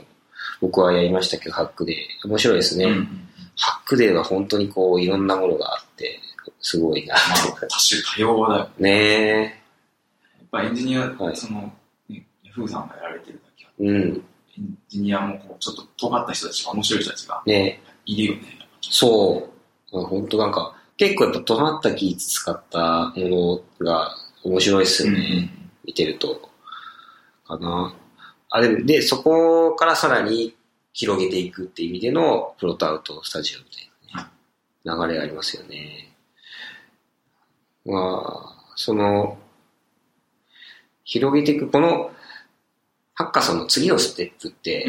[0.61, 2.27] 僕はやりましたけど、ハックデー。
[2.27, 2.85] 面白いですね。
[2.85, 3.25] うん
[3.59, 6.19] ハックデーは本当にこういろんなものがあって、
[6.61, 7.15] すごいな。
[7.15, 9.63] まあ、多種多様だよね。
[10.39, 11.71] やっぱエンジニア、はい、その、
[12.07, 18.59] ね、ヤフーさんがやられてるだけあって、うん、エンジニアもこうちょっと尖った人たちが、面白い人たちが、ね、いるよね。
[18.81, 19.49] そ
[19.91, 20.01] う。
[20.05, 25.19] 本当なんか、結構やっぱ尖った技術使ったものが面白いっすよね。
[25.19, 26.49] うん、見てると。
[27.47, 27.95] かな。
[28.49, 30.57] あ、でも、で、そこからさらに
[30.91, 34.25] 広げていくっていう意味でのプロトアウトスタジオみたい
[34.85, 36.13] な、ね、流れありますよね。
[37.85, 39.37] まあ、その、
[41.05, 42.11] 広げていく、この、
[43.13, 44.85] ハッカソンの次のステップって、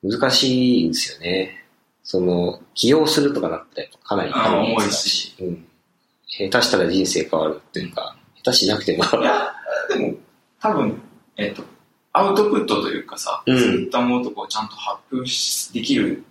[0.00, 1.61] 難しいんですよね。
[2.02, 5.66] その、起用するとかなったらかなり重いし、うん。
[6.26, 9.04] 下手したら人生変わるっていうか、下手しなくても。
[9.04, 9.52] いや、
[9.88, 10.14] でも、
[10.60, 11.00] 多分、
[11.36, 11.62] えっと、
[12.12, 15.28] アウトプットというかさ、うん、そういったものとこうちゃんと発表
[15.72, 16.24] できる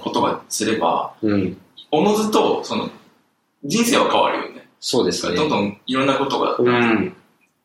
[0.00, 1.56] ことがすれば、うん、
[1.90, 2.90] おのずと、その、
[3.64, 4.68] 人生は変わるよね。
[4.80, 5.36] そうですね。
[5.36, 7.14] どんどんいろんなことが、うん、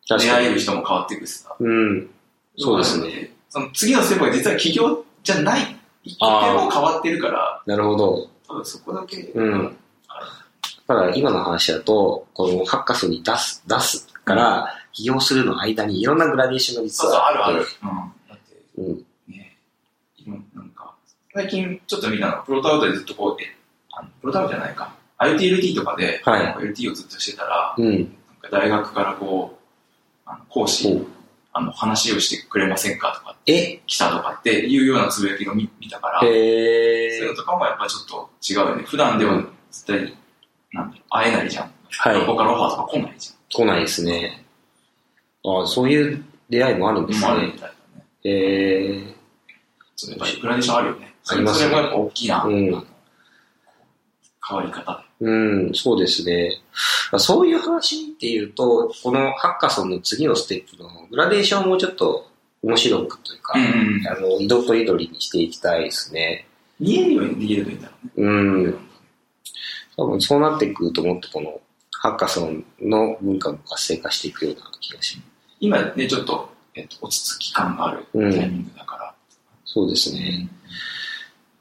[0.08, 1.56] 出会える人も変わっていくしさ。
[1.60, 2.10] うん。
[2.58, 3.32] そうですね。
[3.50, 8.30] その次のステップが実は企業じゃない、一点も変わってるから、なるほど。
[8.48, 9.78] 多分そこだけ、うん。
[10.88, 17.46] だから今の話だと、このハッカスに出す、出すから、起用するの間にいろんなグラデーションが実はある。
[17.46, 17.68] あるある。
[17.84, 17.90] うん。
[18.30, 19.06] だって、うん。
[19.28, 19.58] ね
[20.54, 20.94] なんか、
[21.34, 23.56] 最近ちょっと見たのプロトアウトでずっとこう、え、
[23.92, 24.96] あのプロトアウトじゃないか。
[25.18, 28.16] IoTLT とかで、はい、LT をずっとしてたら、うん、
[28.52, 29.66] 大学からこう、
[30.26, 31.06] あの講師、
[31.58, 33.80] あの、話をしてくれませんかとか、え？
[33.88, 38.84] 来たとかっていうようなつぶやきを見見たから、そういうのとかもやっぱちょっと違うよね。
[38.84, 39.42] 普段では
[39.72, 40.18] 絶対、
[40.74, 41.72] なんだろ会えないじゃん。
[41.90, 42.16] はい。
[42.16, 43.36] 学校からオファーとか来ないじゃん。
[43.50, 44.46] 来ないですね。
[45.46, 47.28] ああ、そういう出会いもあるんですね。
[47.28, 47.74] あるみたいだね。
[48.26, 49.16] へえー。
[49.96, 51.16] そう、やっぱりグラデーションあるよね。
[51.30, 51.70] ありますね。
[51.70, 52.86] それもやっぱ大きな、うん、
[54.46, 55.32] 変わり方う
[55.70, 56.62] ん、そうですね。
[57.18, 62.30] そういう話っていうと、このハッカソンの次のステップのグラデーションをもうちょっと
[62.64, 66.48] 面白くというか、うんうん、あの、移動と移りにしていきたいですね。
[66.80, 68.28] 見えるようにできるといいんだろうね。
[68.28, 68.80] うん。
[69.96, 75.30] 多分そうなってくるともっとこのハッカソンの文化も活性化していくような気がします。
[75.60, 79.06] 今ね、ちょっと、えっと、落ち着き感があるタイミングだから。
[79.06, 79.14] うん、
[79.64, 80.50] そうですね。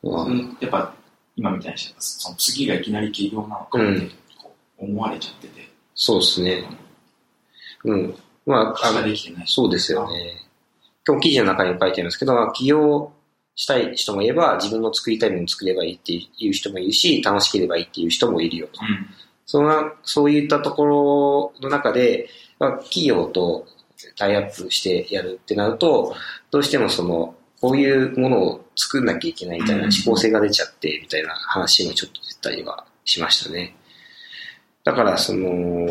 [0.02, 0.94] うん、やっぱ、
[1.36, 4.10] 今みたいにして、その次がいきなり起業なのかって、
[4.78, 6.64] 思われちゃってて、そうですね。
[7.84, 8.14] うん。
[8.46, 9.44] まあ、あの、できてない。
[9.46, 10.40] そうですよね。
[11.06, 13.12] 今日記事の中にも書いてあるんですけど、まあ起業
[13.56, 18.80] したい人もいれば、自分の作りたいものを作ればいいっていう人もいるし、楽しければいいっていう人もいるよと。
[18.80, 19.06] うん。
[19.46, 23.66] そのそういったところの中で、まあ、企業と
[24.16, 26.14] タイアップしてやるってなると、
[26.50, 33.74] どうしてもその、こういうものを作んなきゃいけないみたいなうん思考性が出ちゃって、みたいな話もちょっと出たりはしましたね。
[34.84, 35.88] だから、その、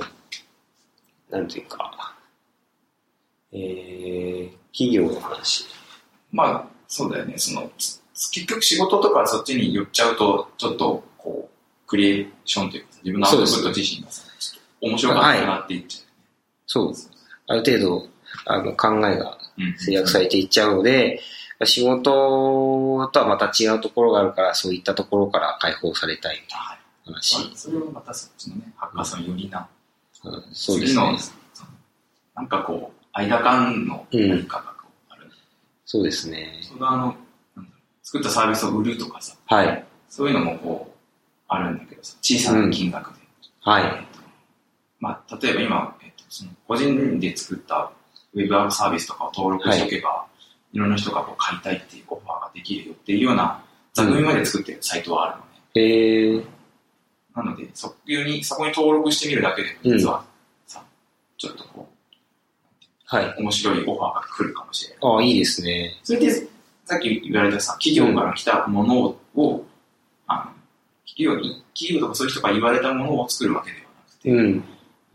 [1.32, 2.16] なんていうか、
[3.52, 5.66] えー、企業の話。
[6.32, 7.40] まあ、そうだよね。
[7.40, 16.12] その、つ結局仕事とかそっちに寄っちゃうと、ちょっと、こう、クリエーションというか、自分のアウトプット自身がさ、ちょっと面白かったなって言っちゃ
[16.68, 16.94] そう。
[17.48, 18.08] ある程度、
[18.46, 19.64] あの、考えがう。
[19.64, 19.78] うん。
[19.80, 21.20] 制約されていっちゃうので、
[21.66, 27.38] 仕事とはまた違うところがあるから、そういったところから解放されたいみたいはいな話。
[27.46, 31.18] まあそれはまたそっちのね、ハッカーさんよりな、うんそうですね。、
[32.36, 35.30] なんかこう、間間の何かがこうある。
[35.86, 36.60] そうですね。
[36.64, 37.16] それがあの、
[38.02, 39.86] 作ったサービスを売るとかさ、はい。
[40.10, 40.94] そういうのもこう、
[41.48, 43.20] あるんだけどさ、小さな金額で。
[43.62, 43.84] はい。
[43.84, 44.24] えっと
[45.00, 47.92] まあ、例えば今、えっと、その個人で作った
[48.34, 50.33] ウェブアップサービスとかを登録しておけば、い、
[50.80, 55.52] ろんな人がこう買いたいっていうオファーができるよっていうような座組まで作ってるサイトはあるのね。
[55.76, 56.44] へえ
[57.36, 60.24] なので、そこに、そこに登録してみるだけでも、実は
[60.68, 60.84] さ、
[61.38, 61.88] ちょっとこ
[63.06, 63.26] はい。
[63.26, 65.00] う、面白いオファーが来るかもしれない。
[65.02, 66.00] ああ、いいですね。
[66.04, 66.32] それで、
[66.86, 69.66] さっき言われたさ、企業から来たものを、
[70.28, 70.52] あの、
[71.08, 74.64] 企業に、企業とかそういう人から言われたものを作るわけではなくて、うん。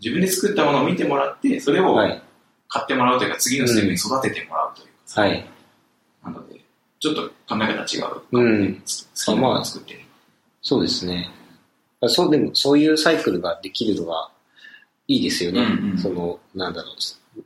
[0.01, 2.23] 自分で作ったものを見てもらって、それをはい。
[2.69, 5.47] 買ってもらうというか、次のステップに育ててもらうというはい。
[6.25, 6.61] なので、
[7.01, 8.23] ちょっと考え方違う。
[8.33, 8.83] うん好
[9.15, 10.01] きなものを作ってる。
[10.63, 11.31] そうですね。
[12.01, 14.31] あそう、でも、そういうサイクルができるのが
[15.07, 15.61] いいですよね。
[15.61, 16.95] うんうんその、なんだろう、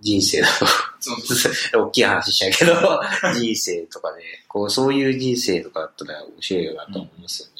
[0.01, 0.49] 人生だ
[1.73, 7.55] と、大きい話しちゃうけど、人生とかで、こう、そういう人生とかだったら面白いよなと思いますよね。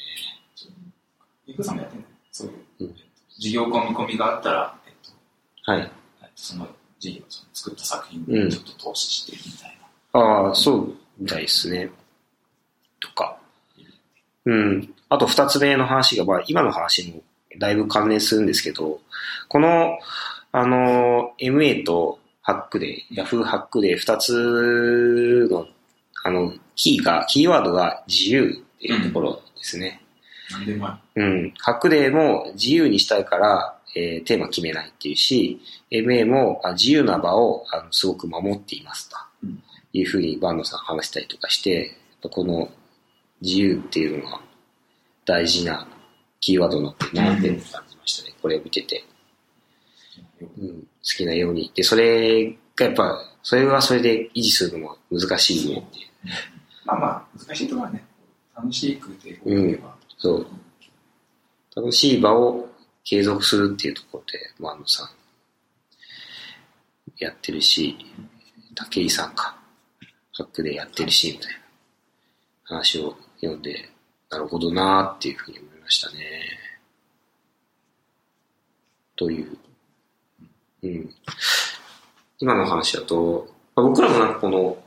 [1.47, 2.07] ゆくさんもやってんの？
[2.31, 2.49] そう
[2.83, 2.95] いう、
[3.39, 5.91] 事業込み込みがあったら、えっと、はい。
[6.23, 6.67] えっとその
[6.99, 9.72] 事業、その作った作品うんにちょっと投資してみたいな。
[10.13, 11.91] ああ、そうみたいですね。
[13.01, 13.37] とか。
[14.45, 14.95] うん。
[15.09, 17.23] あと二つ目の話が、まあ、今の話も
[17.59, 19.01] だいぶ関連するんですけど、
[19.49, 19.99] この、
[20.53, 25.67] あの、MA とハックで、Yahoo ハックで二つの、
[26.25, 30.03] あの、キーが、キーワードが自由っていうところですね。
[30.51, 31.55] なんでもあうん。
[31.59, 39.32] ハックデーも自由にしたいから、えーテーマ決めないっていうし、MA もあ自由な場をあのすごく守っていますとうん
[39.93, 42.71] いうふうにバンドさん話したりとかして、この
[43.41, 44.41] 自由っていうのが
[45.25, 45.87] 大事な
[46.41, 48.35] キーワードになってるなって感じましたね。
[48.41, 49.05] これを見てて。
[50.41, 50.49] る。
[50.59, 50.81] うん。
[50.81, 51.71] 好きなように。
[51.75, 56.09] で、それがやっぱ、それはそれで維持するのも難しいねっていう。
[56.85, 58.05] まあまあ、難しいところはね、
[58.57, 60.47] 楽しくて動けば、そう。
[61.75, 62.69] 楽しい場を
[63.05, 65.09] 継続するっていうところで、マンドさん、
[67.19, 67.97] やってるし、
[68.75, 69.62] 武井さんか、
[70.35, 71.59] ハックでやってるし、みたいな
[72.65, 73.89] 話を読んで、
[74.31, 76.41] なるほどなーっていうふうに思いましたね。
[79.17, 79.59] という。
[80.83, 81.15] うん。
[82.39, 84.83] 今の話だと、まあ僕らもなんかこの、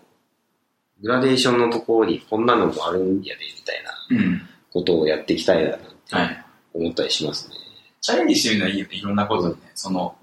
[1.02, 4.42] グラデーションのところにこんなのもあるんやで、みたいなうん。
[4.72, 6.46] ことをやっていきたいな、なんてはい。
[6.74, 7.56] 思ったりしますね。
[8.02, 9.60] チャレンジしてみるのはいいよね、いろんなことにね。
[9.76, 10.16] その、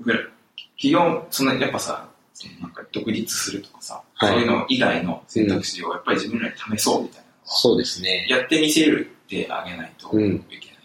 [0.76, 8.26] 企業、その、やっぱさ、そのなんか独立するとかさ、はいそういうの以外の選択肢をやっぱり自分らで試そうみたいなのは、そうですね。
[8.28, 10.38] やってみせるってあげないといけない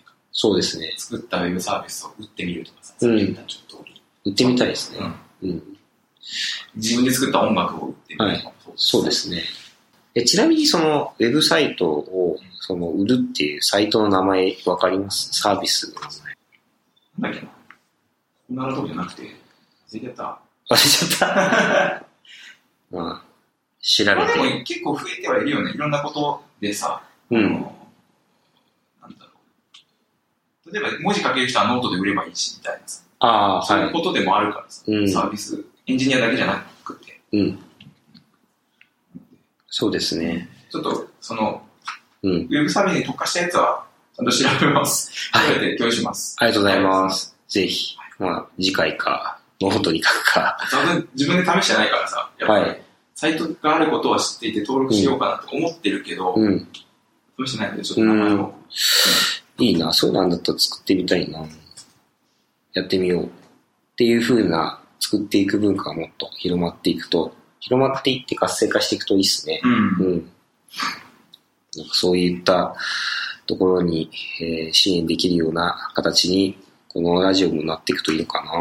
[0.03, 0.93] から、そうですね。
[0.97, 3.86] 作ったウェブサービスを売ってみるとかさ、うんさっき言ったちょっと
[4.25, 4.99] 売ってみたいですね。
[5.43, 5.63] うんうん。
[6.75, 9.43] 自分で作った音楽を売ってみるとかもそうですね。
[10.13, 15.29] えちなみにそのウェブサイトをその売るっていうサイトの名前わかります？
[15.31, 16.12] サービスの名前。
[17.19, 17.47] なんだっけ
[18.53, 18.63] な。
[18.63, 19.27] こんとこじゃなくて、忘
[19.93, 20.39] れてた。
[20.69, 22.06] 忘れちゃった。
[22.91, 23.23] まあ、
[23.82, 24.63] 調べまあでもて。
[24.63, 25.71] 結構増えてはいるよね。
[25.71, 27.41] いろんなことでさ、うん。
[27.41, 27.65] なんだ
[29.25, 29.32] ろ
[30.65, 30.73] う。
[30.73, 33.01] 例えば文字書ける人はノートで売ればいいし、みたいなさ。
[33.19, 33.93] ああ、そういうはい。
[33.93, 37.60] ことでもあるからさ、うんサービス、エンジニアだけじゃなくて、うん。
[39.67, 40.49] そうですね。
[40.71, 41.62] ちょっとその、
[42.23, 42.32] うん。
[42.32, 45.12] ウェブサービスに特化したやつは、ちゃんと調べます。
[45.32, 46.36] はい調べて共有します。
[46.39, 47.36] ありがとうございます。
[47.47, 50.58] ぜひ、まあ、次回か、ノートに書くか。
[51.15, 52.82] 自分で試してないからさ、やっぱり、はい。
[53.15, 56.67] サイトがあることは知っていて登録しようかなと思ってるけど、うん。
[57.46, 58.54] 試してないので、ちょっと名前を。
[59.60, 61.43] いいな、そうなんだったら作ってみたいな。
[62.74, 63.30] やってみようっ
[63.96, 69.62] ていう風な作っていく文化がもっと広まっていくと、広まっていって活性化していくといいっすね。
[69.63, 69.72] うん。
[69.72, 70.32] うん。
[71.76, 72.76] なんかそういった
[73.48, 78.52] ところに、えー支援できるような形に、このラジオもなっていくといいのかな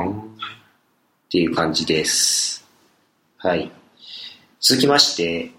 [1.27, 2.65] っていう感じです。
[3.39, 3.71] はい。
[4.61, 5.51] 続きまして、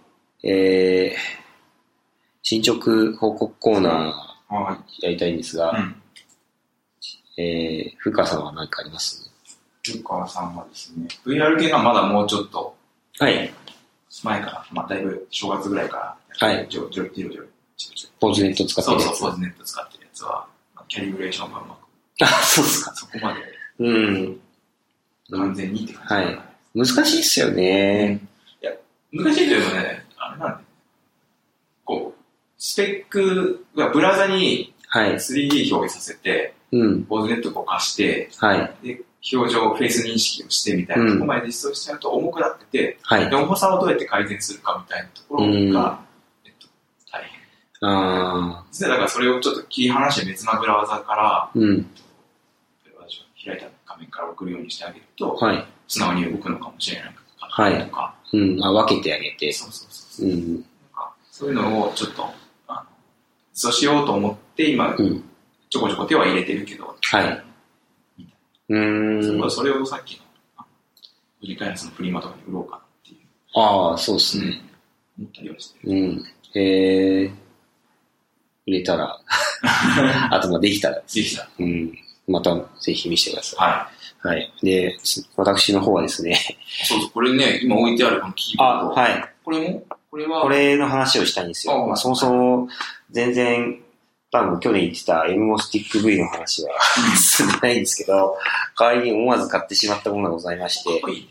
[0.43, 1.17] えー、
[2.41, 3.89] 進捗報告コーナ
[4.49, 5.59] はーやりたいんですい。
[5.59, 5.95] が、うん。
[7.37, 9.29] えー、ふかさんは何かあります？
[9.83, 12.75] 古川さんはですね、VR 系がまだもうちょっと
[13.19, 13.53] はい。
[14.23, 17.45] 前から、まあだいぶ正月ぐらいから、はいジョジョジョジョ
[18.19, 19.05] ポーズネット使ってるやつ。
[19.05, 21.77] そうそう、ポーズネット使ってるやつは、まあキャリブレーションがうまく、
[22.23, 22.95] あ、そうですか。
[22.95, 23.41] そこまで
[23.79, 24.39] うん。
[25.31, 26.39] 完全にって感じだね
[26.75, 28.19] 難しいっすよね。
[29.11, 30.63] 難しいというのはね、あれなんだよね。
[31.85, 32.23] こう、
[32.57, 35.13] スペックがブラウザにはい。
[35.15, 37.03] 3D 表示させて、うん。
[37.03, 38.87] ポーズネットを貸して、はい。
[38.87, 39.01] で、
[39.33, 43.35] 表情、フェイス認識をしてみたいなところまで実装しちゃうと重くなってて、はいで、。
[43.35, 45.41] 重さをどうやって改善するかみたいなところ
[45.73, 46.01] が、
[46.45, 46.67] えっと、
[47.11, 47.39] 大変。
[47.81, 51.59] あ実はだからそれをちょっと切り離して別なブラウザから、ー。
[51.59, 51.85] うん。
[53.45, 55.65] 開いた画面から送るようにしてあげると、はい。
[55.87, 57.21] 素直に動くのかもしれないか
[57.85, 58.63] とか、うん。
[58.63, 59.51] あ、分けてあげて。
[59.51, 60.29] そうそうそうそう。
[60.29, 60.53] うん。
[60.53, 62.23] なんかそういうのをちょっと、
[62.67, 62.81] あの、
[63.53, 65.23] そうしようと思って今、うん。
[65.69, 67.43] ちょこちょこ手は入れてるけど、はい。
[68.69, 69.51] うーん。
[69.51, 70.23] それをさっきの、
[70.57, 70.67] あの
[71.41, 73.17] 振り返らずのフリマとかに売ろうかなっていう、
[73.59, 74.61] ああ、そうっすね。
[75.17, 75.91] 思ったりはしてる。
[75.91, 76.25] うん。
[76.55, 77.47] えー。
[78.67, 79.17] 売れたら、
[80.29, 81.49] あとまあできたらですぜひだ。
[81.57, 82.06] うん。
[82.27, 84.27] またぜひ見せてくださはい。
[84.27, 84.53] はい。
[84.61, 86.31] で、つ私の方はですね。
[86.31, 86.85] い。
[86.85, 88.89] そうそう、これね、今置いてあるこのキーボード。
[88.89, 89.25] はい。
[89.43, 89.83] これも？
[90.09, 91.73] これは、これの話をしたいんですよ。
[91.73, 92.67] あまあ、そもそも、
[93.11, 93.79] 全然、
[94.31, 96.69] 多分去年言ってた MO スティック V の話は
[97.15, 98.37] 進んでないんですけど、
[98.77, 101.13] 代わりに思わず買ってしまったものがございましていいね。
[101.13, 101.27] いいね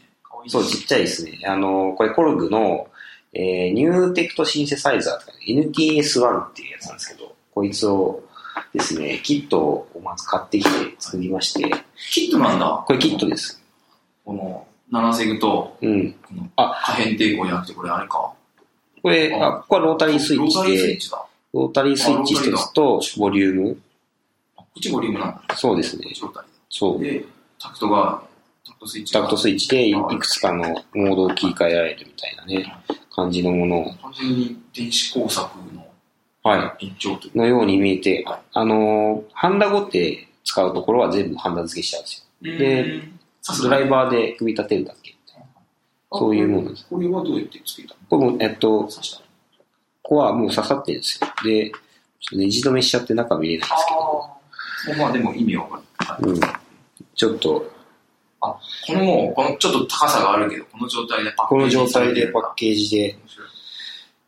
[0.48, 1.40] そう、ちっちゃいですね。
[1.46, 2.88] あの、これコルグの、
[3.34, 8.22] えーニューテクトシンセサイザーとか、NTS1 っていうやつなんですけど、こいつを
[8.72, 11.70] ですね、キットをまず買ってきて作りまして、
[12.12, 12.84] キットなんだ。
[12.86, 13.62] これキットです。
[14.24, 16.12] この、7セグと、うん。
[16.12, 18.32] この、あ可変抵抗じゃなくて、これあれか。
[19.02, 21.16] これ、あ、ここはロータリースイッチで。
[21.52, 23.80] ロータリースイッチ一つと、ボリューム。
[24.56, 25.56] あこっちボリュームなんだ。
[25.56, 26.06] そうですね
[26.68, 27.02] そう。
[27.02, 27.24] で、
[27.58, 28.22] タクトが、
[28.66, 29.20] タクトスイッチが。
[29.20, 32.76] タクトスイッチでいくつかのモードを切り替えられるみたいなね、
[33.14, 35.85] 感じのものを、完全に電子工作の
[36.46, 36.96] はい
[37.34, 42.58] のように見えてはい、あのー、ハンダゴって使うところは全部ハンダ付けしちゃうんですよ。
[42.58, 43.02] で
[43.62, 45.14] ドライバーで組み立てるだけ。
[46.12, 46.86] そういうものです。
[46.88, 47.96] これはどうやってつけたの？
[48.08, 48.90] これも、えっと、こ
[50.02, 51.28] こはもう刺さってるんですよ。
[51.44, 51.80] で、ちょっ
[52.30, 53.92] とネジ止めしちゃって中見れないんですけ
[54.94, 55.08] ど、ああ。
[55.08, 55.82] まあでも意味わかる。
[55.98, 56.40] はいうん。
[57.14, 57.70] ちょっと、
[58.40, 63.18] このもう、このちょっと高さがあるけど、この状態でパッケこの状ージされ態でパッケージで、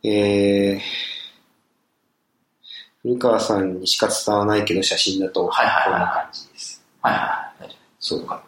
[0.03, 0.81] えー、
[3.09, 6.85] 古川さんにしか伝わらないけど写真だと、こんな感じです。
[7.01, 7.21] はいは
[7.59, 7.77] いはい。
[7.99, 8.45] そうか。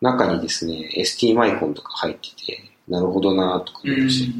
[0.00, 4.32] 中にですね、ST マイコンとか入ってて、なるほどなとか思いました。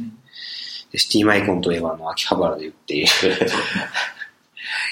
[0.92, 3.08] ST マイコンといえば、あの、秋葉原で売っている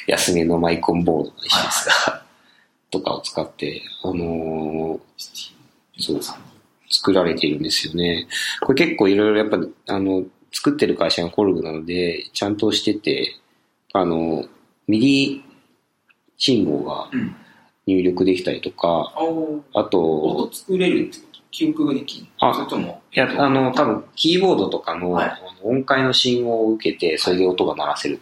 [0.08, 2.24] 安めのマイコンボードの石ですが、
[2.90, 4.98] とかを使って、あのー
[5.96, 6.20] そう
[6.90, 8.26] 作られているんですよね。
[8.60, 9.58] これ結構いろいろやっぱ、
[9.94, 13.36] あの、作ってる会社がコルグなので、ちゃんとしてて、
[13.92, 14.44] あの、
[14.86, 15.42] MIDI
[16.36, 17.36] 信号がうん。
[17.86, 21.10] 入力できたりとか、おあと、音作れる
[21.50, 25.20] 記憶ができるあそれとも、いや、あの、多分、キーボードとかの
[25.62, 28.20] 音階の信号を受けて、それで音が鳴らせる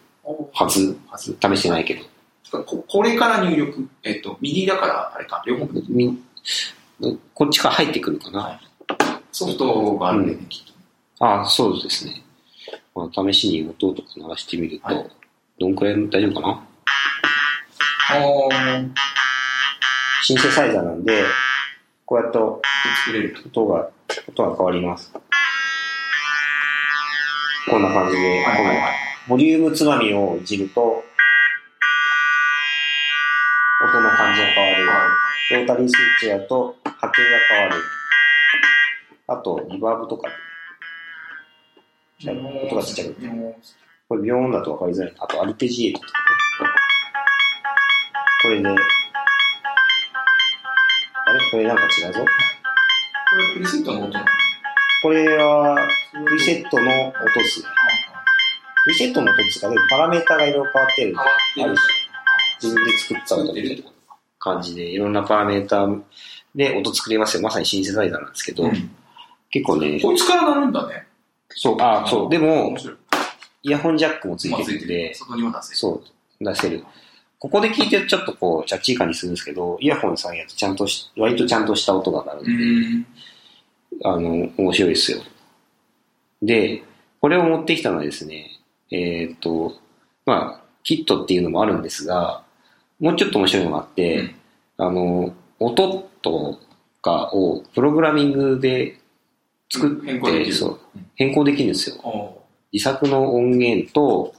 [0.52, 0.98] はず。
[1.08, 1.36] はず。
[1.40, 2.02] 試してないけど。
[2.64, 6.20] ここれから入力、えっと、 MIDIだから、あれか、両方み
[7.32, 8.40] こっちから入ってくるかな。
[8.40, 8.60] はい
[9.34, 10.66] ソフトがあるんでね、きっ
[11.18, 11.26] と。
[11.26, 12.22] あそうですね。
[12.94, 15.10] まあ、試しに音とか鳴らしてみると、はい
[15.62, 16.60] どんくらい大丈夫かな？
[20.24, 21.22] シンセサイザーなんで、
[22.04, 22.38] こうやって
[23.06, 23.62] 作れると。
[23.62, 23.88] 音が、
[24.28, 25.12] 音が変わります。
[27.70, 28.96] こんな感じで、はいはいはい。
[29.28, 30.80] このボリュームつまみをいじると、
[33.84, 34.84] 音の感じが変わる。
[35.52, 37.80] ロータリースイッチだと波形が変わる。
[39.28, 40.28] あと、リバーブとか、
[42.26, 43.14] 音がちっちゃく
[44.12, 45.14] これビヨーンだと分かりづらい。
[45.20, 46.70] あと、アルペジエートとかね。
[48.42, 48.76] これで、あれ？
[51.50, 52.20] これなんか違うぞ。
[52.20, 52.26] こ
[53.36, 54.26] れプリセットの音なの？
[55.02, 55.78] これは、
[56.30, 57.64] リセットの音です。
[58.86, 61.16] リセットの音ですかね、パラメータがいろいろ変わってる
[61.54, 61.80] 変わってる
[62.60, 63.54] 自分で作ったことか。
[64.40, 65.88] 感じで、いろんなパラメータ
[66.54, 67.42] で音作れますよ。
[67.42, 68.94] まさにシンセサイザーなんですけど、うん
[69.50, 71.06] 結構ね、こいつからなるんだね。
[71.48, 72.76] そう、あ、そう、でも。
[73.62, 75.76] イヤホンジャックもついまあてるんで、外にも出せる。
[75.76, 76.02] そ
[76.40, 76.84] う、出せる。
[77.38, 83.06] ここで聞いてちょっとこう、チャッチー感にするんですけど、イヤホンさんやとちゃんとし、割とちゃんとした音が鳴るんうで、ん。
[84.04, 85.22] あの、面白いですよ。
[86.40, 86.82] で、
[87.20, 88.50] これを持ってきたのはですね、
[88.90, 89.76] えーっと、
[90.26, 92.44] まあ、キットっていうのもあるんですが、
[93.00, 94.34] もうちょっと面白いのがあって、うん
[94.78, 96.58] あの、音と
[97.02, 98.98] かをプログラミングで
[99.72, 102.41] 作って、変更できるそううん変更できるんですよ。
[102.72, 104.34] お自作の音源と、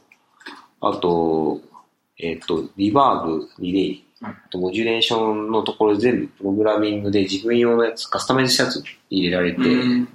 [0.81, 1.61] あと、
[2.17, 4.05] えっ、と、リバーブ、リレイ、
[4.53, 10.07] モジュレーションのところ全部プログラミングで自分用のやつ、カスタマイズしたやつ入れられて、うん。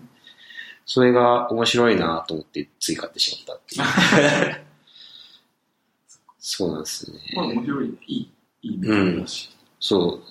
[0.86, 4.62] それが面白いなと思ってつい買ってしまったっていう。
[6.40, 7.18] そうなんですね。
[7.34, 7.94] まあ面白いね。
[8.06, 8.30] いい。
[8.62, 9.50] いいメーカーだし。
[9.80, 10.22] そ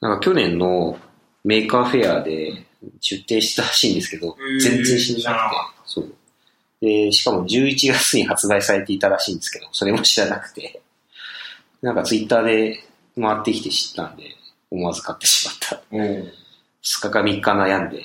[0.00, 0.04] う。
[0.04, 0.98] なんか去年の
[1.44, 2.66] メーカーフェアで
[3.00, 5.56] 出展したらしいんですけど全然知知ららなくて。
[5.84, 6.14] そう。
[6.80, 10.80] で、しかも11月に発売されていたらしいんですけど、それも知らなくて、
[11.82, 12.84] なんかツイッターで
[13.20, 14.24] 回ってきて知ったんで、
[14.70, 15.82] 思わず買ってしまった。
[15.90, 16.00] おお。
[16.00, 16.28] 2
[16.82, 18.02] 日か3日悩んで、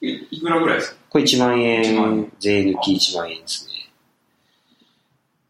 [0.00, 0.96] いいくらぐらいですか？
[1.10, 3.72] これ1万1万円円、税抜き1万円ですね。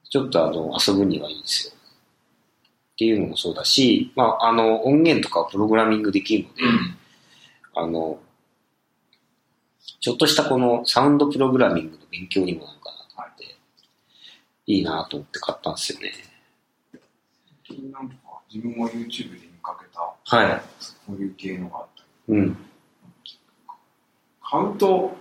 [0.08, 1.72] ちょっとあの、遊ぶにはいいですよ。
[1.74, 6.96] っていうのもそうだし、まあ、あの、音源とかをプログラミングできるので、うん。
[7.74, 8.18] あの、
[10.00, 13.44] ちょっとしたこのサウンドプログラミングの勉強にもなんかなって、
[14.66, 16.12] いいなと思って買ったんですよね。
[17.68, 18.14] 最近なんか、
[18.52, 20.00] 自分も YouTube で見かけた、
[20.36, 20.62] はい。
[21.06, 22.02] こういう系のがあった
[22.32, 22.56] りうん。
[24.42, 25.16] 買うと、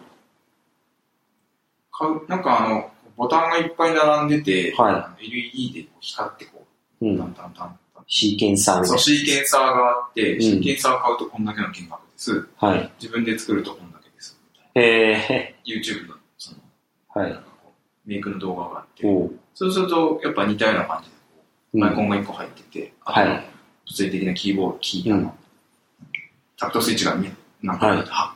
[1.92, 6.66] 買う、なんかあの、ボタンがいっぱい並んでて、はい LED でこう光ってこ
[7.02, 7.18] うう、ん。
[7.18, 7.80] タンタンタン。
[8.08, 8.98] シーケンサーそう、の。
[9.02, 12.48] シーケンサーがあって、んシーケンサー買うとこんだけの金額です。
[12.58, 12.92] はい。
[13.02, 14.40] 自分で作るとこんだけです。
[14.76, 16.15] へな YouTube の。
[17.16, 17.40] はい
[18.06, 19.04] メイクの動画があって。
[19.56, 21.22] そうすると、やっぱ似たような感じでこ
[21.74, 23.44] う、うんアイコンが1個入ってて、あとはい
[23.88, 25.32] 物理的なキーボード、キー、うん
[26.58, 27.32] タクトスイッチが2
[27.64, 28.36] なんかはい8個か、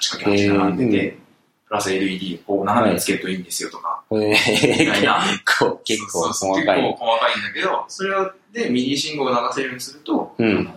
[0.00, 1.18] 8×8 並んでて、
[1.66, 5.22] プラス LED をこう斜めにつけるといいんですよとか、えみたいー、な。
[5.44, 6.82] 結構、結構細かい。
[6.82, 10.70] 結構細かいんだけど、それをで MIDI 信号を流せるようにすると、うん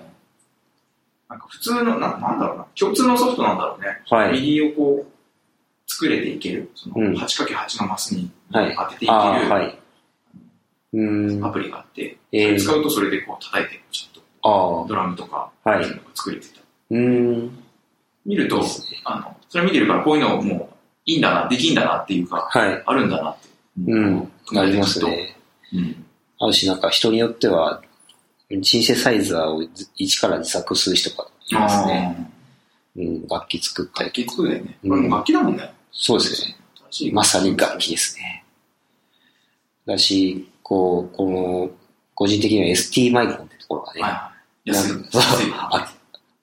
[1.29, 4.01] なんか普通のな、なんだろうな、共通のソフトなんだろうね。
[4.09, 4.33] はい。
[4.33, 5.12] MIDI をこう、
[5.87, 9.19] 作れていける、そのうん 8×8 のマスにはい当てていける、
[11.45, 16.61] アプリがあって、えーそれ使うとそれでこう叩いて、ちょっあとドラムとか、はい作れてた。
[16.91, 17.63] うーん。
[18.25, 18.67] 見るとね、
[19.03, 20.75] あの、それ見てるからこういうのもう
[21.05, 22.83] いいんだな、できんだなっていうか、はい。
[22.85, 23.49] あるんだなって。
[23.87, 24.31] うん。
[24.55, 25.35] ありますね。
[25.71, 25.77] と。
[25.77, 26.05] うん。
[26.39, 27.81] あるし、なんか人によっては、
[28.61, 29.63] シンセサイザーを
[29.95, 32.31] 一から自作する人がいますね。
[32.95, 34.09] うん、楽器作ったり。
[34.09, 34.77] 楽器作るね。
[34.83, 35.73] うん楽器だもんね。
[35.91, 36.55] そうですね。
[37.11, 38.43] まさに楽器ですね。
[39.85, 41.71] だし、こう、この、
[42.15, 44.31] 個人的には ST マイクロンってところがね、はいは
[44.65, 44.69] い。
[44.69, 44.91] 安い。
[45.11, 45.51] 安い。
[45.55, 45.93] あ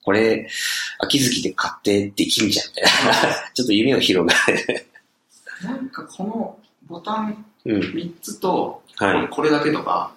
[0.03, 0.49] これ、
[0.99, 2.91] 秋月で買ってできんじゃんみたいな。
[3.55, 4.87] ちょっと夢を広がる。
[5.63, 7.81] なんかこのボタンうん。
[7.81, 10.13] 3つと、はいこれだけとか、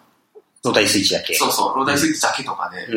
[0.63, 1.35] ロータイスイッチだけ。
[1.35, 2.91] そうそう、ローダイスイッチだけとかで、書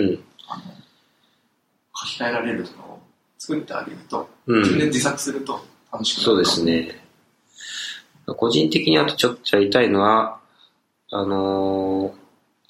[2.07, 3.01] き換えられるとかを
[3.47, 4.59] 作ってあげると、うん。
[4.61, 6.65] 自分で自作すると楽しくなるそうです。
[6.65, 7.03] ね。
[8.37, 10.41] 個人的にあとちょっとやりたいのは、
[11.11, 12.27] あのー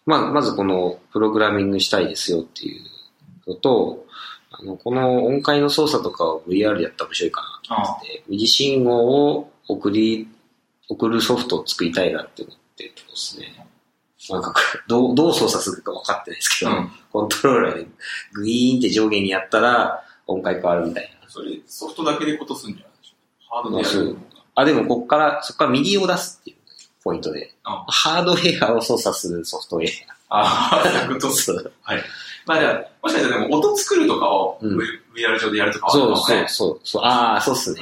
[0.06, 4.06] まあ、まずこのプログラミングしたいですよっていうのと、
[4.52, 10.28] あの、この音階の操作とかを VR でやったら面白いかなと思って、右信号を送り、
[10.88, 13.66] 送るソフトを作りたいなって思ってるんですね。
[14.30, 14.54] なんか、
[14.86, 16.90] どう、どう操作するか分かってないですけど、うん。
[17.10, 17.86] コントローラーで
[18.32, 21.28] グイーンって上下にやったら音階変わるみたいな。
[21.28, 23.54] それソフトだけでことすんじゃないでしょ？
[23.54, 24.20] ハードでやるのか。
[24.54, 26.56] あ、でもこっから、そこから MIDI を出すっていう
[27.04, 29.88] ポイントで、あハードウェアを操作するソフトウェ
[30.28, 31.32] あー、そういうことア。
[31.32, 32.02] そうはい。
[32.46, 34.78] まあじゃあ、もしかしたらでも音作るとかをうん
[35.14, 36.48] VR 上でやるとかはあるそうかもね。
[36.48, 37.02] そうそうそう。
[37.02, 37.80] ああ、そうっすね。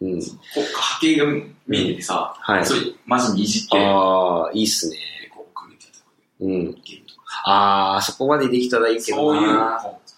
[0.00, 0.20] うん。
[0.20, 0.26] こ
[0.56, 1.24] う波形が
[1.66, 4.96] 見えててさ、はいそれマジにいじって、ああ、いいっすね。
[5.34, 6.02] こう組み立てて
[6.40, 6.76] うん。
[7.44, 9.58] ああ、そこまでできたらいいけどそういう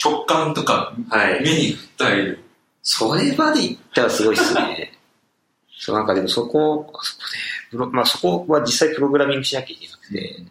[0.03, 1.43] 直感とかはい。
[1.43, 2.45] 目に訴える。
[2.83, 4.99] それまでいったらすごいっすね。
[5.79, 10.43] そう、なんかでもそこ、そこで、プロまあそこは実際プログラミングしなきゃいけなくて、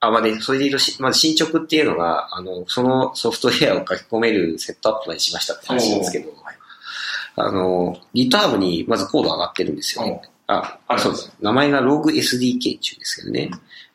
[0.00, 6.58] あ、まあね、それで言うとし、まず進捗っていうのが、あの、そのソフトウェアを書き込めるセットアップまでしましたって話なんですけど、はい
[7.40, 10.04] あの、GitHub にまずコード上がってるんですよ。
[10.04, 11.32] うんあ、あるそうです。
[11.40, 13.50] 名前が LogSDK 中ですけどね。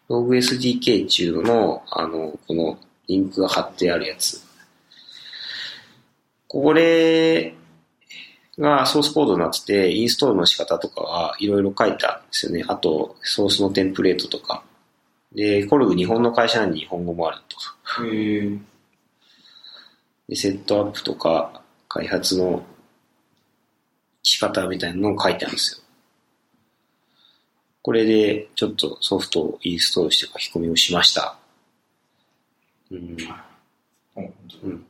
[0.07, 2.77] LogSDK 中の、あの、この
[3.07, 4.42] リンクが貼ってあるやつ。
[6.53, 7.55] これ
[8.59, 12.63] がソースコードになってて、インストールの仕方とかはいろいろ書いてあるんですよね。
[12.67, 14.63] あと、ソースのテンプレートとか。
[15.33, 17.57] で、コルグ日本の会社なんで日本語もあると
[20.29, 22.63] で、セットアップとか、開発の
[24.21, 25.83] 仕方みたいなのを書いてあるんですよ。
[27.81, 31.35] これで、ちょっとソフトをインストールして書き込みをしました。
[32.91, 33.17] うん、
[34.63, 34.85] うん。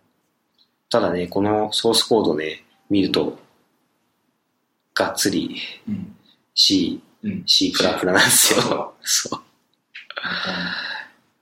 [0.94, 3.40] ただね、このソースコードね、見ると、
[4.94, 5.58] がっつり
[5.90, 6.16] うん。
[6.54, 7.44] C、うん。
[7.48, 8.94] C プラプラなんですよ。
[9.02, 9.40] そう。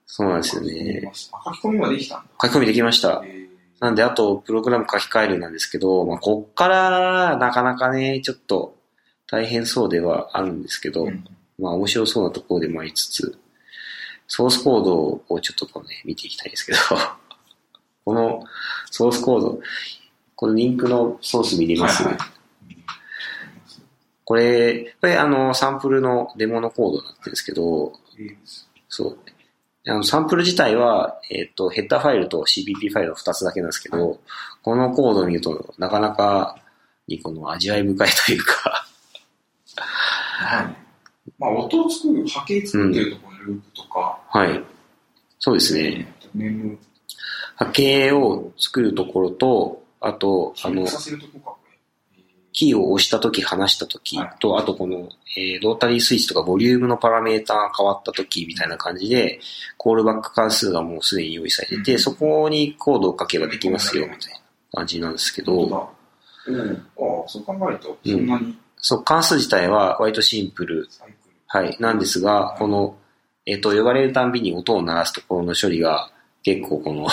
[0.05, 1.01] そうなんですよね。
[1.13, 3.21] 書き込みはできたん書き込みできました
[3.81, 8.77] なんで、あと、プログラム書き換えるなんですけど、まあ、こっから、なかなかね、ちょっと、
[9.27, 11.25] 大変そうではあるんですけど、うん
[11.59, 13.37] まあ、面白そうなところでもありつつ、
[14.29, 16.77] ソースコードをちょっとこうね、見ていきたいんですけど、
[18.05, 18.43] この
[18.89, 19.59] ソースコード、
[20.35, 22.41] このリンクのソース見れます、はいはい
[24.31, 27.91] これ、これあの、サンプルのデモのコードになんですけど、
[28.87, 29.17] そう。
[29.85, 34.21] あの、サンプル自体は、えっ、と、ヘッダーファイルと CPP ファイルの2つだけなんですけど、
[34.63, 36.55] このコードを見ると、なかなか
[37.07, 38.85] にこの味わい深いというか、
[39.75, 40.75] はい。
[41.37, 44.63] まあ、音を作る、波形作ってるところのループとか、はい。
[45.39, 46.07] そうですね。
[47.62, 50.86] 波形を作るところと、あと、あの。
[52.53, 54.39] キーを押したとき、離したときはい。
[54.39, 55.07] と、あとこの、
[55.38, 59.39] えーロータリースイッチとかボリュームのパラメータが変わったときみたいな感じで、
[59.78, 61.99] コールバック関数がもうすでに用意されてて、うん。
[61.99, 64.39] そこにコードを書けばできますよ、みたいな
[64.80, 65.70] 感じなんですけど、本
[66.45, 66.82] 当だ。
[66.97, 68.57] おああ、そう考えると、そんなに。
[68.76, 70.89] そう、関数自体は割とシンプル。
[71.47, 72.97] はい、なんですが、この、
[73.45, 76.12] えっ、と、呼ばれるたんびに音を鳴らすところの処理が
[76.43, 77.07] 結構この、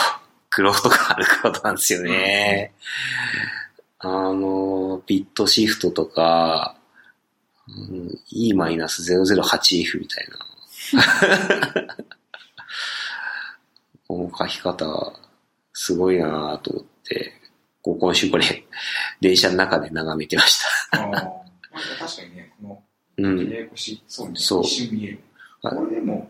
[0.58, 2.72] クロフトがあることなんですよね。
[4.00, 6.76] あの、ビットシフトとか、
[7.68, 11.96] うん、E-008F みたいな。
[14.08, 15.12] この書き方、
[15.72, 17.34] すごいなぁと思って、
[17.80, 18.66] こう今週これ、
[19.20, 20.58] 電車の中で眺めてまし
[20.90, 21.02] た。
[21.02, 21.22] ああ、まあ
[22.00, 22.82] 確かにね、こ
[23.16, 23.48] の、うん。
[23.48, 25.20] ややこしい、そうね、そう一瞬見える。
[25.62, 26.28] あこれでも、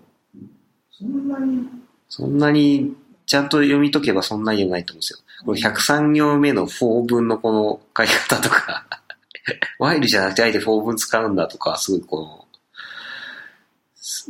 [0.90, 1.66] そんなに、
[2.10, 2.94] そんなに、
[3.28, 5.18] ちゃんと読み解けばそんなにはないと思うんですよ。
[5.44, 8.86] これ103行目の4分のこの書き方とか、
[9.78, 12.48] ワイルじゃなくてあえて4分使うんだとか、すごいこ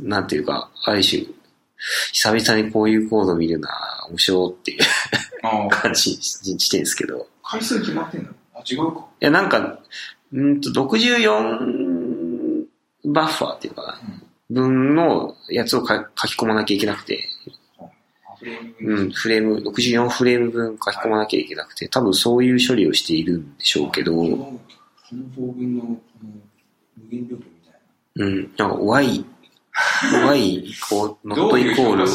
[0.00, 1.26] の、なんていうか、ある種、
[2.12, 3.70] 久々にこういうコード見るな
[4.08, 4.80] 面白っていう
[5.70, 7.28] 感じにしてるんですけど。
[7.44, 8.30] 回数決まってんの？
[8.54, 9.06] あ、違うか。
[9.20, 9.78] いや、なんか、
[10.32, 12.66] うんと、64
[13.04, 14.00] バッファーっていうかな、
[14.50, 17.28] 分のやつをか書き込まなきゃいけなくて、
[18.80, 24.54] うん、フレーム、64フレーム分書き込まなきゃいけなくて、多分そういう処理をしているんでしょうけど、うん、この、こ
[25.12, 25.88] の4分の、こ
[26.22, 26.30] の、
[27.02, 29.24] 無限ループみたいなんか Y、
[30.26, 31.36] Y イコール、な。
[31.36, 32.06] ノットイコール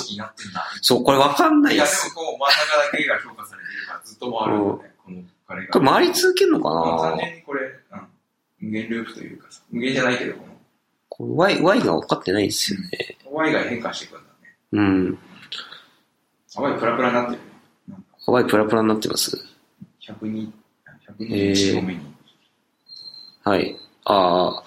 [0.81, 2.13] そう、これわかんないいや、でです。
[2.13, 5.73] もこう、真ん中だけが評価されてるから、ずっと回るよね、この、彼が。
[5.73, 7.17] これ回り続けるのかな？
[7.21, 8.07] 純にこれ、うん、
[8.59, 10.35] 無限ループというかさ、無限じゃないけど、
[11.09, 13.17] この、y, y が分かってないんですよね。
[13.31, 14.27] Y が変化していくんだね。
[14.71, 15.19] うん。
[16.55, 17.43] あ Y プラプラになってるね。
[17.89, 19.45] なんか y プラプラになってます
[20.01, 20.51] ？102、
[21.19, 21.99] 121個目に、
[23.43, 23.75] はい。
[24.05, 24.63] ああ、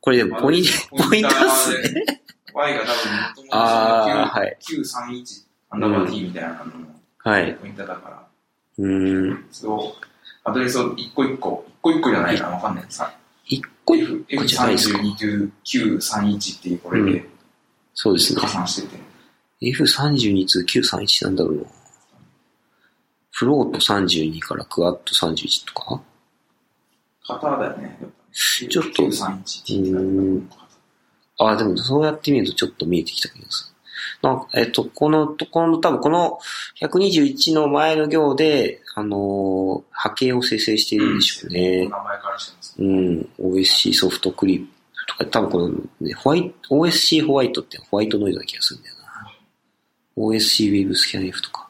[0.00, 2.04] これでもポイント、ポイントですね。
[2.52, 2.92] Y が多分、
[3.50, 6.72] あーはい931、アンダーバー T みたいなのの
[7.18, 7.54] はい。
[7.54, 8.26] ポイントだから、
[8.78, 9.46] うーん。
[9.50, 9.94] それを、
[10.44, 13.12] アドレスを一個一個、一個一個じゃないかな、わかんないさ。
[13.46, 14.06] 一個一
[14.36, 14.44] 個？
[14.44, 14.98] じゃないですか。
[14.98, 15.50] F32 to
[15.98, 17.28] 931っていうこれで
[17.94, 18.48] そうですね加。
[18.48, 18.98] 算してて、
[19.72, 21.62] F32 通931なんだろうな。
[23.30, 26.00] フロート32からクワット31とか？
[27.26, 27.98] 型だよね。
[28.32, 30.50] ちょっと931って言ってたうん
[31.36, 33.74] ああ、でもそうやって見るとちょっと見えてきた気がする。
[34.22, 36.38] なんかえっと、この、この、多分この
[36.80, 41.88] 121の前の行で、あのー波形を生成しているんでしょうね。
[41.88, 42.74] 名前からしてます。
[42.78, 45.68] うん、OSC ソフトクリップとか、多分この、
[46.00, 49.03] ね、ホワイト、OSC ホワイトってホワイトノイズな気がするんだよな。
[50.16, 51.68] OSC ウェブスキャン F とか、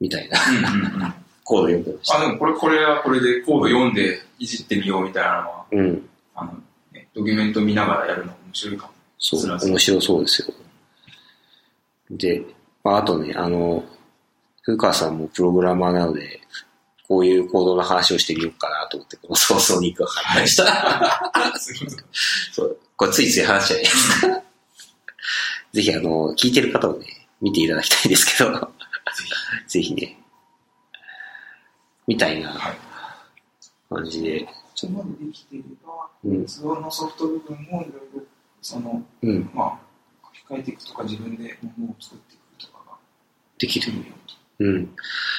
[0.00, 2.16] みたいなうんうんうん コード読んでました。
[2.16, 6.52] あ、でもこれ、これはこれでコード読んでいじってみようみたいなのは、うん、あの、
[6.92, 8.92] ね、ドキュメント見ながらやるの面白いかも。
[9.18, 10.54] そう面白そうですよ。
[12.10, 12.42] で、
[12.82, 13.84] まあ、あとね、あの、
[14.62, 16.40] 古川さんもプログラマーなので、
[17.06, 21.32] こういう行動の話をしてみようかなと思って、このソースを肉が買いました。
[22.52, 24.43] そうこれついつい話しちゃいますか。
[25.74, 27.06] ぜひあの、聞いてる方もね、
[27.40, 28.72] 見ていただきたいですけど、
[29.66, 30.16] ぜひね、
[32.06, 32.76] みたいなはい。
[33.90, 34.46] 感じで、
[34.76, 38.22] そこまでできていれば、うん、そのソフト部分もいろいろ、
[38.62, 39.78] その、うん、まあ、
[40.48, 42.96] 書き換えていくとか、自分でものを作っていくとかが
[43.58, 44.34] できるよと。
[44.60, 44.94] うん。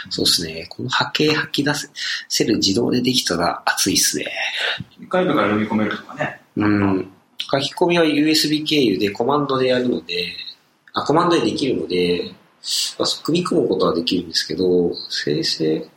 [0.10, 0.68] そうですね。
[0.70, 1.72] この波形吐き出
[2.28, 4.26] せる自動でできたら熱いっすね。
[5.08, 6.42] 外部から読み込めるとかね。
[6.58, 7.15] うん。
[7.38, 10.36] 書き込みは USB 経由でコマンドでやるので、
[10.94, 12.32] あ、コマンドでできるので、
[12.98, 15.88] まあ、組み込むことはできるんですけど、生成、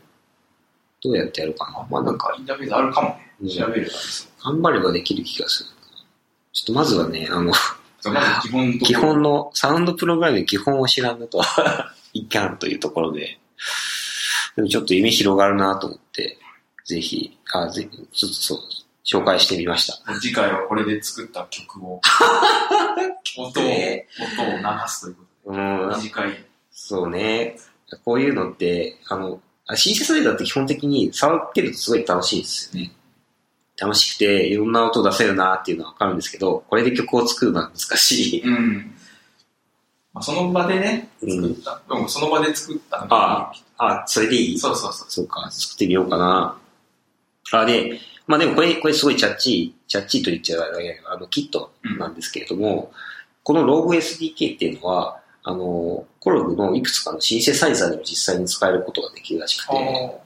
[1.02, 1.86] どうやってやるかな？
[1.88, 3.14] まあなんか、インターフェースあるかもね。
[3.22, 4.52] うん調べればいいそう。
[4.52, 5.70] 頑張ればできる気がする。
[6.52, 7.52] ちょっとまずはね、あの、
[8.04, 11.40] まず基本基本のサウンドプログラムの基本を知らんのと
[12.12, 13.38] いかんというところで、
[14.56, 16.38] でもちょっと夢広がるなと思って、
[16.84, 18.58] ぜひ、あ、ぜちょっとそう、
[19.10, 20.20] 紹介してみました。
[20.20, 22.00] 次回はこれで作った曲を、
[23.38, 24.06] 音を、ね
[24.36, 26.44] 音を流すというこうんとで、、短い。
[26.70, 27.56] そうね。
[28.04, 32.92] こういうのって、あの、あシンセサイザーって基本的に触ってるとすごい楽しいんですよね。
[33.80, 38.42] 楽しくて、いろんな音出せるなっていうのはわかるんですけど、これで曲を作るのは難しい。
[38.42, 38.94] うん。
[40.12, 41.80] まあ、その場でね、うん作った。
[41.94, 44.58] でもその場で作ったのああ、それでいい？
[44.58, 45.10] そうそうそう。
[45.10, 46.58] そうか、作ってみようかな。
[47.52, 50.72] あ、で、まあでもこれ、これすごいチャッチー、チャッチーと言っちゃう
[51.10, 52.92] あの、キットなんですけれども、
[53.42, 60.20] この ROGSDK っていうのは、あの、コログのいくつかのシンセサイザーでも実際に使えることができるらしくて、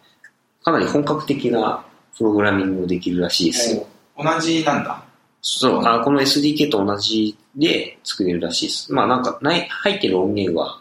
[0.64, 1.84] かなり本格的な
[2.18, 3.86] プログラミングもできるらしいですよ。
[4.18, 5.04] 同じなんだ。
[5.40, 8.92] そう、あこの SDK と同じで作れるらしいです。
[8.92, 10.80] まあなんか、ない、入ってる音源は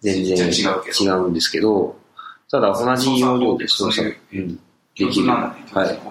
[0.00, 1.96] 全然違うんですけど、
[2.50, 4.60] ただ同じ要領でそういううん、で
[4.98, 5.28] 共きる。
[5.28, 5.54] は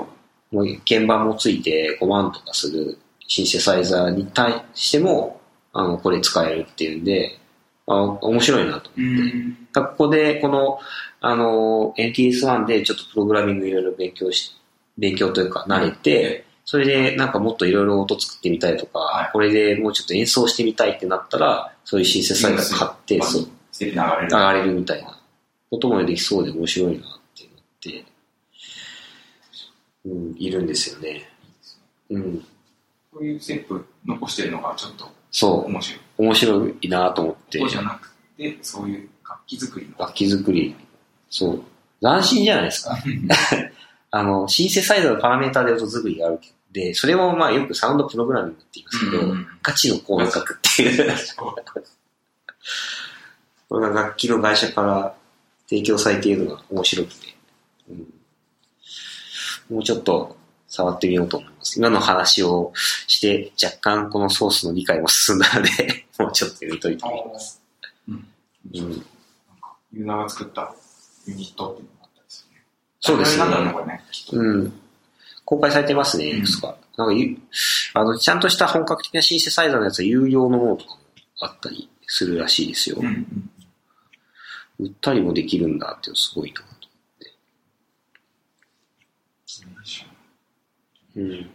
[0.05, 0.16] い
[0.51, 5.41] もう鍵盤もついて5万とかするシンセサイザーに対しても、
[5.73, 7.37] あの、これ使えるっていうんで、
[7.85, 9.79] あ面白いなとう思って。
[9.81, 10.79] ここで、この、
[11.21, 14.55] あの、NTS1 でちょっとプログラミングいろいろ勉強し、
[14.97, 19.29] 勉強というか慣れて、それでなんかもっといろいろ音作ってみたいとか、はい。
[19.31, 23.47] これでもうちょっと演奏してみたいってなったら、そういうシンセサイザー買って、そう、
[23.79, 25.17] 流れるみたいな
[25.69, 27.01] こともできそうで面白いなっ
[27.35, 28.05] て思って、
[30.07, 31.29] うん、いるんですよね。
[32.09, 32.45] うん。
[33.11, 35.99] こういうステップ残してるのがちょっとそ面白い。
[35.99, 39.97] う、面白いなと思ってこう、じゃなくて、そういう楽器作りの。
[39.99, 40.75] 楽器作り、
[41.29, 41.63] そう、
[42.01, 42.97] 斬新じゃないですか。
[44.11, 51.13] あの、シンセサイザーのパラメータで音作りがあるけど、で、それをまあよくサウンドプログラミングって言いますけど、うんガチのコード書くっていう。
[53.69, 55.13] これが楽器の会社から
[55.69, 57.33] 提供されているのが面白くて、うん、
[59.69, 60.37] もうちょっと
[60.67, 61.79] 触ってみようと思います。
[61.79, 62.73] 今の話を
[63.07, 67.61] して、若干このソースの理解も進んだので、 もうちょっと読み解いてみます。
[68.07, 68.27] うん。
[68.73, 68.99] うん、なん
[69.61, 70.75] か、ユーザーが作った
[71.25, 72.63] ユニットっていうのがあったりするね。
[72.99, 74.73] そうですねなんだろうね、うん。
[75.45, 76.75] 公開されてますね、いくつか。
[76.97, 77.37] なんかゆ、
[77.93, 80.99] あの、ちゃんとした本格的なシンセサイザーのやつは有料のものとかも
[81.41, 82.97] あったりするらしいですよ。
[82.99, 83.51] うんうん。
[84.79, 86.77] 売ったりもできるんだってすごいなと。
[91.17, 91.49] うん。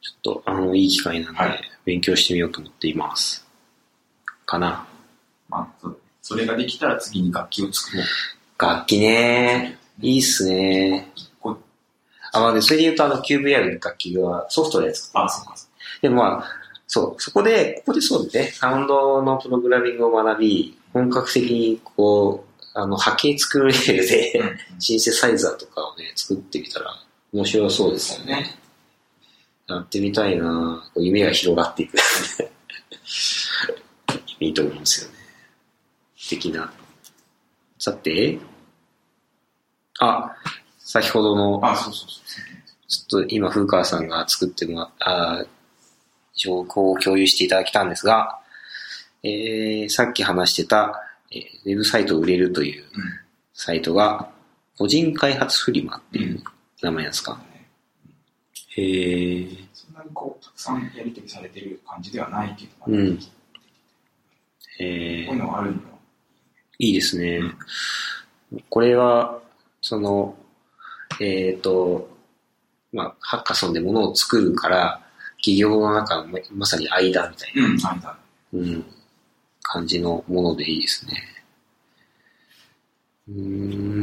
[0.00, 3.46] ちょっと、あの、いい機会なんではい、勉強してみようと思っています。
[4.44, 4.86] かな。
[5.48, 8.06] まあ、そそれができたら次に楽器を作ろう。
[8.58, 11.12] 楽器ねいいっすね
[12.32, 15.56] あ、まあね、それで言うと、あの、QVR の楽器はソフトで作ってあ、ますそうか。
[16.02, 16.44] でもまあ、
[16.86, 26.94] そう、そこで、ここでそうですね、サウンドのプログラミングを学び、本格的にこう、あの、波形作るレベルで、うんシンセサイザーとかをね、作ってみたら
[27.32, 28.58] 面白そうですよね。
[29.68, 31.96] やってみたいなこう夢が広がっていく。
[34.38, 35.16] いいと思うんですよね。
[36.28, 36.72] 的な。
[37.78, 38.38] さて、
[39.98, 40.34] あ、
[40.78, 42.18] 先ほどの、あ、そうそうそう。
[42.88, 45.46] ちょっと今、風川さんが作ってもらった、あ
[46.34, 48.38] 情報を共有していただきたんですが、
[49.22, 52.84] えー、さっき話してた、えーウェブサイトを売れるという
[53.54, 54.30] サイトが、
[54.78, 56.42] 個人開発フリマっていう
[56.82, 57.40] 名前なんですか？
[58.76, 59.66] へー。
[59.72, 63.24] そんなにこう、たくさんやり取りされてる感じではないけど、うんこ
[64.78, 65.80] えーういうのがあるの
[66.78, 67.40] いいですね。
[68.68, 69.40] これは、
[69.80, 70.36] その、
[71.20, 72.10] えっ、と、
[72.92, 75.02] まあ、ハッカソンで物を作るから、
[75.38, 78.18] 企業の中のままさに間みたいな、うん、間。
[78.52, 78.84] うん、
[79.62, 81.12] 感じのものでいいですね。
[83.28, 83.95] うーん。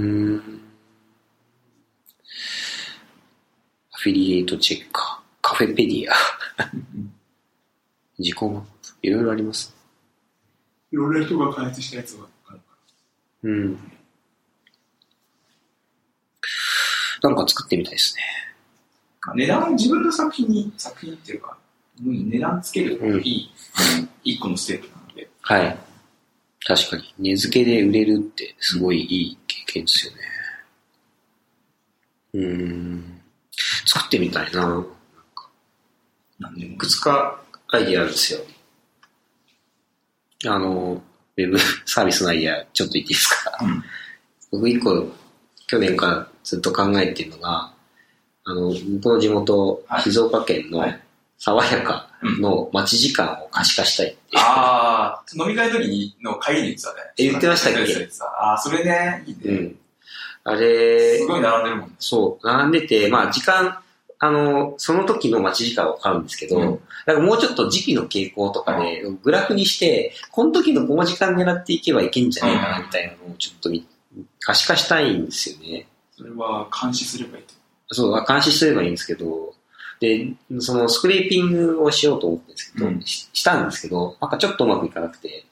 [4.03, 6.13] フィリエイトチェッカー、カフェペディア、
[8.19, 8.67] 自己マップ、
[9.01, 9.73] いろいろあります。
[10.91, 12.63] いろんな人が開発したやつがあるか
[13.43, 13.79] うん。
[17.21, 18.21] なんか作ってみたいですね。
[19.27, 19.35] ら。
[19.35, 21.57] 値段、自分の作品に、作品っていうか、
[22.01, 25.79] 値段つけるのがいい、あの一個のステップなので、はい。
[26.65, 27.13] 確かに。
[27.19, 30.19] 値付けで売れるってすごいいい経験ですよね。
[32.33, 33.22] うーん。
[33.93, 34.83] 作ってみたいな。
[36.39, 38.39] なんいくつかアイディアあるんですよ。
[40.45, 41.01] あの、
[41.37, 43.57] ウェブ サービスのアイディア、ちょっと言っていいですか？
[43.61, 43.83] うん。
[44.51, 45.07] 僕一個、
[45.67, 47.71] 去年からずっと考えてるのが、
[48.45, 50.99] あの、僕の地元、はい静岡県のはい
[51.37, 54.41] 爽やかの待ち時間を可視化したいっていう。
[54.41, 56.95] ああ、飲み会の時にの帰りに言ってたね。
[57.17, 58.09] え言ってましたっけ？
[58.41, 59.39] ああ、それね、いいね。
[59.43, 59.79] うん。
[60.45, 61.95] あれす、ごい並んでるもんね。
[61.99, 63.79] そう、並んでて、まあ時間、
[64.23, 73.85] あの、その時の待ち時間はわかるんですけど、うんだからもうちょっと時期の傾向とかで、グラフにして、この時のこの時間狙っていけばいけんじゃねえかなみたいなのをちょっとみ
[74.39, 75.85] 可視化したいんですよね。
[76.15, 77.53] それは監視すればいいと？
[77.93, 79.53] そう、監視すればいいんですけど、
[79.99, 85.43] で、そのスクレーピングをしようと思ってるんですけど、うんししたんですけど、なんかちょっとうまくいかなくて、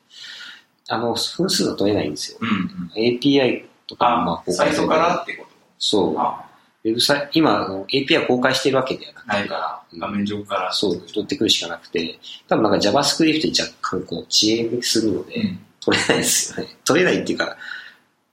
[0.87, 2.37] あの、分数が取れないんですよ。
[2.39, 2.51] うんう
[2.87, 3.17] ん。
[3.19, 5.49] API とかもまああ、最初からってこと？
[5.77, 6.50] そう。
[6.83, 10.73] あウェブサイ今、あの API 公開してるわけではなくて、ない画面上から。
[10.73, 15.59] そう、取ってくるしかなくて、多分なんか JavaScript で若干こう遅延するので、うん。
[15.81, 16.77] 取れないですよね。
[16.85, 17.57] 取れないっていうか、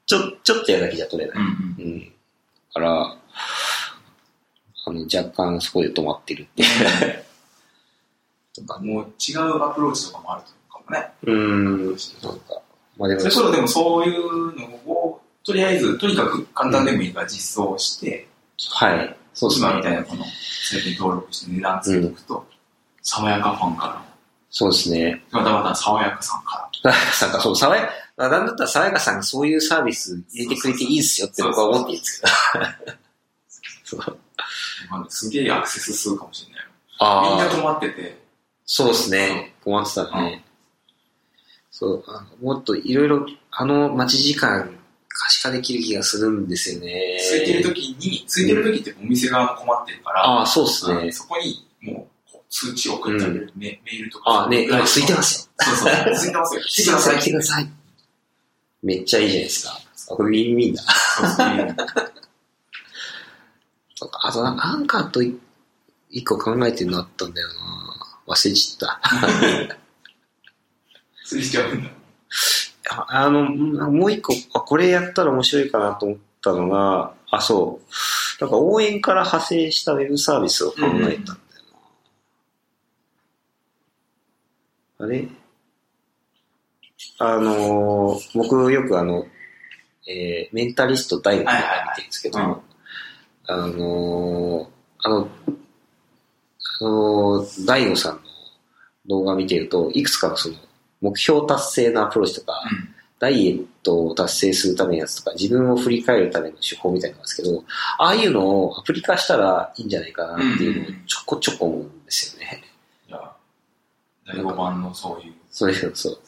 [0.06, 1.38] ちょ、ちょっとやるだけじゃ取れない。
[1.38, 1.92] うんうん。
[1.92, 2.00] うん。
[2.00, 2.10] だ
[2.74, 3.16] から、
[4.86, 7.24] あの、若干そこで止まってるっていう。
[8.54, 11.12] とか、もう違うアプローチとかもあるかもね。
[11.22, 12.62] うーん、なんか、
[12.96, 18.26] まあでもそれこそでもそういうのを、とりあえず、とにかく簡単でもいいから実装して、
[18.70, 19.68] はい、そうですね。
[19.68, 22.46] 今みたいなこの、サイトに登録して値段つけておくと、
[23.02, 24.04] 爽やかファンか
[24.50, 25.22] そうですね。
[25.30, 26.94] ら、またまた爽やかさんかなん
[27.32, 27.86] かそう、爽や
[28.16, 32.22] か、なんだったら爽やかさんがそういうサービス入れてくれていいですよって僕は思っていいんです
[33.90, 34.18] けど。
[35.08, 36.64] すげえアクセス数かもしれない。
[36.98, 38.18] ああ、みんな止まってて、
[38.64, 39.54] そうですね。
[39.64, 40.44] 困ってたね。
[41.70, 42.04] そう、
[42.44, 44.77] もっといろいろ、あの待ち時間
[45.18, 47.18] 可視化できる気がするんですよね。
[47.30, 51.12] 空いてる時に、空いてる時ってお店側も困ってるから、ああ、そうですね。
[51.12, 54.30] そこにもうこう通知を送ってあげる、メメールとか。
[54.30, 55.64] ああ、ね、今空いてますよ。
[55.64, 56.62] そうそう、空いてますよ。
[56.62, 57.18] 来てください。
[57.18, 57.70] 来てください。
[58.84, 59.80] めっちゃいいじゃないですか。
[60.10, 60.82] あこれウィンウィンだ。
[63.96, 65.36] そうか あとなんか、アンカーとい
[66.10, 67.54] 一個考えてるのあったんだよな。
[68.28, 69.76] 忘れちゃった。
[71.24, 71.90] 釣りしちゃうんだ。
[72.90, 78.42] ああの、もう一個、あ、これやったら面白いかなと思ったのが、あ、そう。
[78.42, 81.16] なんか応援から派生したウェブサービスを考えたんだよ
[84.98, 85.04] な。
[85.04, 85.28] あれ？
[87.20, 89.26] あのー僕よくあの、
[90.08, 91.58] えーメンタリスト大学で見
[91.96, 92.62] てるんですけど、はいはいはい
[93.50, 94.66] あのー
[95.00, 95.28] あの、
[96.80, 98.20] あのー大悟さんの
[99.08, 100.54] 動画見てると、いくつかのその、
[101.00, 102.94] 目標達成のアプローチとか、うん。
[103.18, 107.64] ダイエットを達成するためのやつとか、自分を振り返るための手法みたいなんですけど、
[107.98, 112.62] ああいうのをアプリ化したらいいんじゃないかなっていうのをちょこちょこ思うんですよね。
[113.08, 113.36] じゃあ、
[114.24, 115.34] 第5番のそういう。
[115.50, 116.18] そういうの、そう。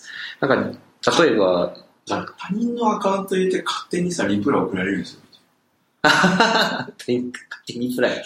[0.41, 1.75] なんか、例えば、
[2.07, 5.21] 他人のアカウント入れて勝手にさ、リプラ送られるんですよ。
[6.03, 8.25] 勝手に勝手にプライ。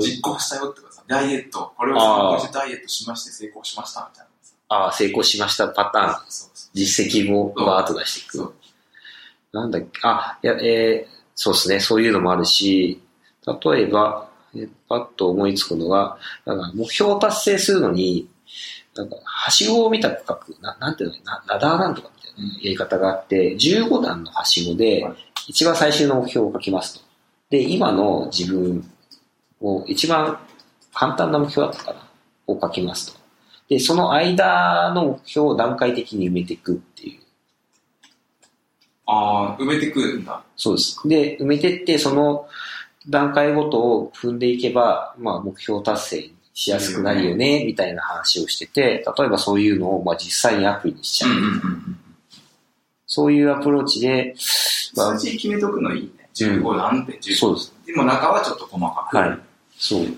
[0.00, 4.31] 実行したよってかさ、ダイエット、これを参考にしてダイエットしまして成功しましたみたいなさ。
[4.72, 6.16] ああ、成功しましたパターン、
[6.72, 8.54] 実績をバーッと出していく。
[9.52, 13.00] なんだっけ、あ、いや、えーそうですね、そういうのもあるし、
[13.46, 18.28] 例えば、えーパッと思いつくのが、なんか目標を達成するのに、
[18.94, 21.16] なんか、はしごを見た区画、ななんていうの？
[21.24, 25.16] な、ラダーなんとかみたいなやり方があって、15段のはしごではい、
[25.48, 27.04] 一番最終の目標を書きますと。
[27.50, 28.90] で、今の自分
[29.62, 30.38] を一番
[30.94, 32.06] 簡単な目標だったかな、
[32.46, 33.21] を書きますと。
[33.72, 37.20] で、その間の目標を段階的に埋めていくっていう。
[39.06, 40.42] ああ、埋めてくんだ。
[40.56, 41.08] そうです。
[41.08, 42.46] で、埋めてって、その
[43.08, 51.30] 段階ごとを踏んでいけば、まあ、目標達成しやすくなるよね、みたいな話をしてて、例えばそういうのを、まあ、実際にアプリにしちゃう。
[53.06, 54.34] そういうアプローチで、
[54.94, 56.28] まあ数字決めとくのいいね。
[56.34, 57.34] 15なんて15。
[57.36, 57.74] そうです。
[57.86, 59.38] でも中はちょっと細かくはい。
[59.78, 60.12] そう、書い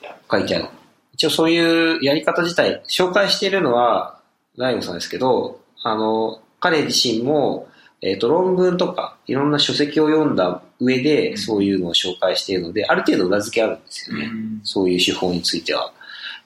[0.00, 0.18] てある。
[0.28, 0.77] 書いてある。
[1.18, 4.20] 一応そういうやり方自体、紹介しているのは、
[4.56, 7.66] ライオンさんですけど、あの、彼自身も、
[8.00, 14.30] えっ、と、論文とか、いろんな書籍を読んだ上で、そういうのを紹介しているので、ある程度裏付けあるんですよね。
[14.62, 15.92] そういう手法については。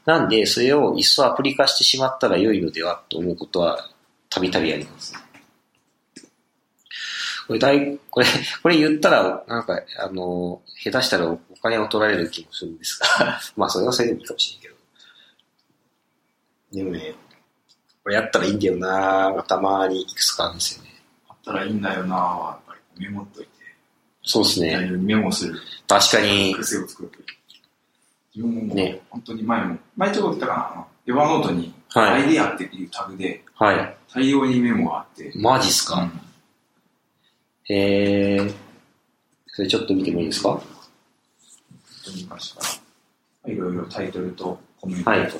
[0.07, 3.91] なんで、それをいっそアプリ化してしまったら良いのではと思うことは、
[4.31, 5.13] たびたびあります。
[7.47, 8.27] これ大、これ、
[8.63, 14.75] これ言ったら、なんか、あの、下手したらお金を取られる気もするんですが、 まあ、それはそれでもいいかもしれんけど。
[16.73, 17.15] でもね、
[18.03, 20.91] これやったらいいんだよなたまにいくつかあるんですよね。
[21.29, 23.51] あったらいいんだよなは、やっぱりメモっといて。
[24.25, 24.79] そうですね。
[24.91, 26.55] メモする確かに。
[26.57, 27.11] 癖を作る
[28.35, 32.25] 自分もね本当に前も、前ちょっと言ったかな、エヴァノートに、アはい。
[32.31, 33.97] イデアっていうタグではい。
[34.15, 36.21] 大量にメモがあって、マジっすか、うん
[37.69, 38.55] えー、
[39.49, 40.61] それちょっと見てもいいですか？
[42.05, 42.61] 本当に昔か
[43.47, 45.39] ら、いろいろタイトルとコメントと、はいこ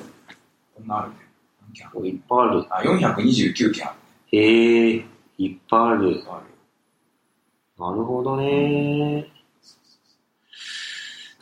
[0.83, 1.15] んなあるね。
[1.61, 1.99] 何件ある？
[1.99, 2.65] おいっぱいある。
[2.69, 2.81] あ、
[3.15, 3.95] 429件ある
[4.31, 5.05] えー、
[5.37, 6.15] いっぱいある。
[6.15, 6.23] ね。
[6.27, 6.45] ある
[7.77, 9.27] なるほどね。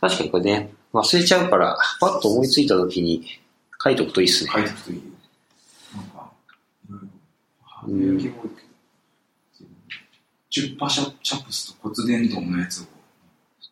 [0.00, 3.24] 確かにこれね、忘れちゃうから、パッと思いついた時に
[3.82, 4.50] 書いとくといいっすね。
[4.52, 5.02] 書いておくといいよ。
[5.96, 6.30] なんか、
[6.88, 7.08] いろいろ、
[7.62, 8.56] ハうんードウェア系多いけ
[10.64, 12.86] ど、10パシャチャプスと骨伝導のやつを、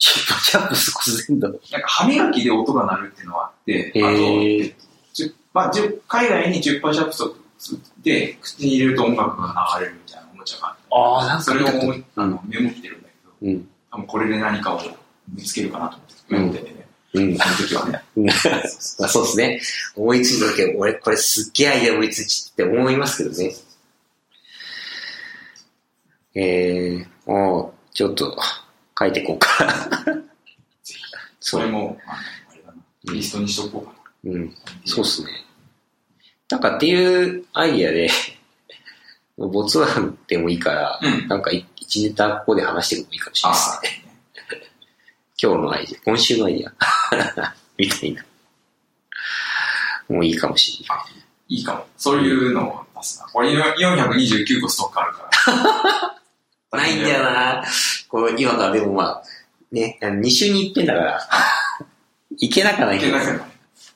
[0.01, 0.93] チップチャップス
[1.29, 1.73] 骨伝導。
[1.73, 7.23] なんか歯磨きで音が鳴るっていうのがあって、あと、えっと10まあ、10海外に10パシャプス
[8.03, 11.69] で口に入れると音楽が流れるみたいなおもちゃがあって、ああ、なんそれを
[12.17, 13.69] あのメモってるんだけど、うん。
[13.91, 14.81] 多分これで何かを
[15.33, 17.37] 見つけるかなと思ってメモっててね、うん。
[17.37, 18.03] その時はね。
[18.67, 19.61] そうですね。
[19.97, 23.55] 思いついた時は、俺、これすっげえアイデア思いついちって思いますけどね。
[26.35, 28.39] えー、もう、ちょっと、
[29.01, 29.65] 書いていこうか。
[29.65, 30.95] ぜひ。
[31.41, 31.59] そ。
[31.59, 32.19] れも、あの
[32.51, 33.95] あれだな、リストにしとこうか
[34.25, 34.33] な。
[34.33, 34.55] うん。
[34.85, 35.31] そうっすね。
[36.51, 38.11] なんかっていうアイディアで、
[39.39, 44.05] 没案でもいいから、うんなんかい一ネタここで話してもいいかもしれないですあね。
[45.43, 47.55] 今日のアイディア、今週のアイディア。
[47.79, 48.25] みたいな。
[50.09, 50.99] もういいかもしれない。
[51.49, 51.87] いいかも。
[51.97, 53.27] そういうのを出すな。
[53.27, 55.31] これ429個ストックあるか
[56.73, 56.79] ら。
[56.79, 57.65] ないんだよな
[58.11, 59.23] こう今からでもまあ、
[59.71, 61.29] ね、2週に一遍だから、
[62.39, 63.17] いけなかないけど。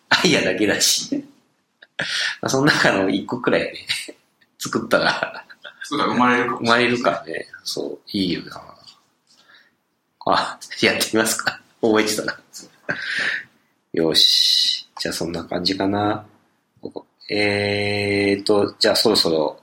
[0.09, 1.17] アイアだけだし。
[2.41, 3.87] まあその中の1個くらいね、
[4.59, 5.45] 作ったら、
[5.83, 7.47] そうか、生まれるかも生まれるからね。
[7.65, 8.63] そう、いいよな。
[10.27, 11.61] あ、やってみますか。
[11.83, 12.39] 覚えてたら。
[13.93, 14.89] よし。
[14.99, 16.25] じゃあそんな感じかな。
[17.31, 19.61] えーと、じゃあそろそろ、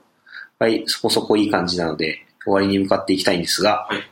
[0.58, 4.11] はい、そこそこいい感じなので、終わりに向かっていきたいんですが、はい。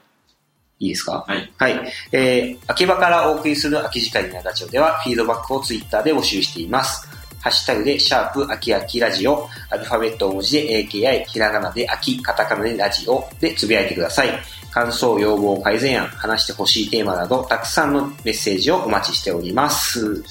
[0.81, 1.25] いいですか？
[1.29, 1.53] はい。
[1.59, 1.93] はい。
[2.11, 7.07] えー、秋葉からお送りする空き時間になラジオでは、フィードバックをツイッターで募集しています。
[7.41, 14.29] ハッシュタグで、シャープ、秋秋ラジオ、アルファベット大文字で AKI、ひらがなで秋、カタカナでラジオでつぶやいてください。
[14.71, 20.25] 感想、要望、改善案、話してほしいテーマなど、たくさんのメッセージをお待ちしております。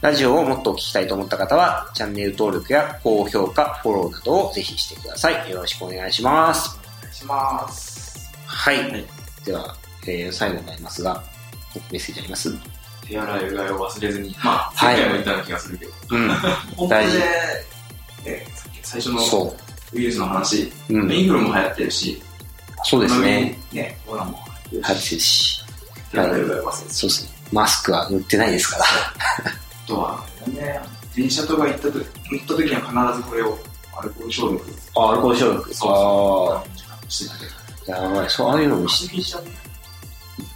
[0.00, 5.50] ラジオをもっとお聞きたいと思った方は、チャンネル登録や高評価、フォローなどをぜひしてください。
[5.50, 6.78] よろしくお願いします。
[7.00, 7.93] お願いします。
[8.54, 8.90] はい。
[8.90, 9.04] はい
[9.44, 9.76] では、
[10.06, 11.22] えー最後になりますが、
[11.90, 12.50] メッセージあります？
[13.06, 14.34] 手洗いうがいを忘れずに。
[14.42, 15.92] まあ、はい前回も言ったような気がするけど。
[16.10, 16.28] うん。
[16.76, 17.20] 本当大事で、
[18.24, 19.56] ね、さっき最初のそ
[19.92, 20.94] ウイルスの話、う。
[20.98, 21.12] うん。
[21.12, 22.22] インフルも流行ってるし、
[22.84, 23.58] そうですね。。
[23.72, 24.38] ね、コロナも
[24.72, 25.60] 流行はい、ってるし、し。
[26.12, 26.90] 手洗いうがいを忘れずに。
[26.90, 27.30] そうですね。
[27.52, 28.84] マスクは塗ってないですから。
[28.84, 30.80] あとは、ね、
[31.14, 32.04] 電車とか行ったと乗っ
[32.40, 32.80] た時には
[33.10, 33.58] 必ずこれを
[33.98, 34.64] アルコール消毒。
[34.96, 35.74] あ、アルコール消毒。
[35.74, 36.64] そうあ
[37.08, 37.52] してたけど。
[37.88, 38.30] あ、やばい。
[38.30, 39.50] そう、ああいうのもちゃうね。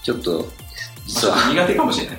[0.03, 0.49] ちょっと、
[1.07, 2.18] 実まあは、苦手かもしれない。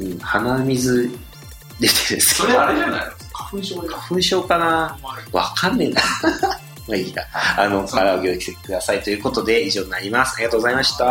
[0.00, 3.06] うん鼻水出てるんですそれあれじゃないの？
[3.32, 4.98] 花粉症で花粉症かな？
[5.32, 6.00] わかんねえな。
[6.88, 7.22] まあいいや。
[7.56, 10.36] あの、そうからお気をつけくださいということで以上になります。
[10.36, 11.04] ありがとうございました。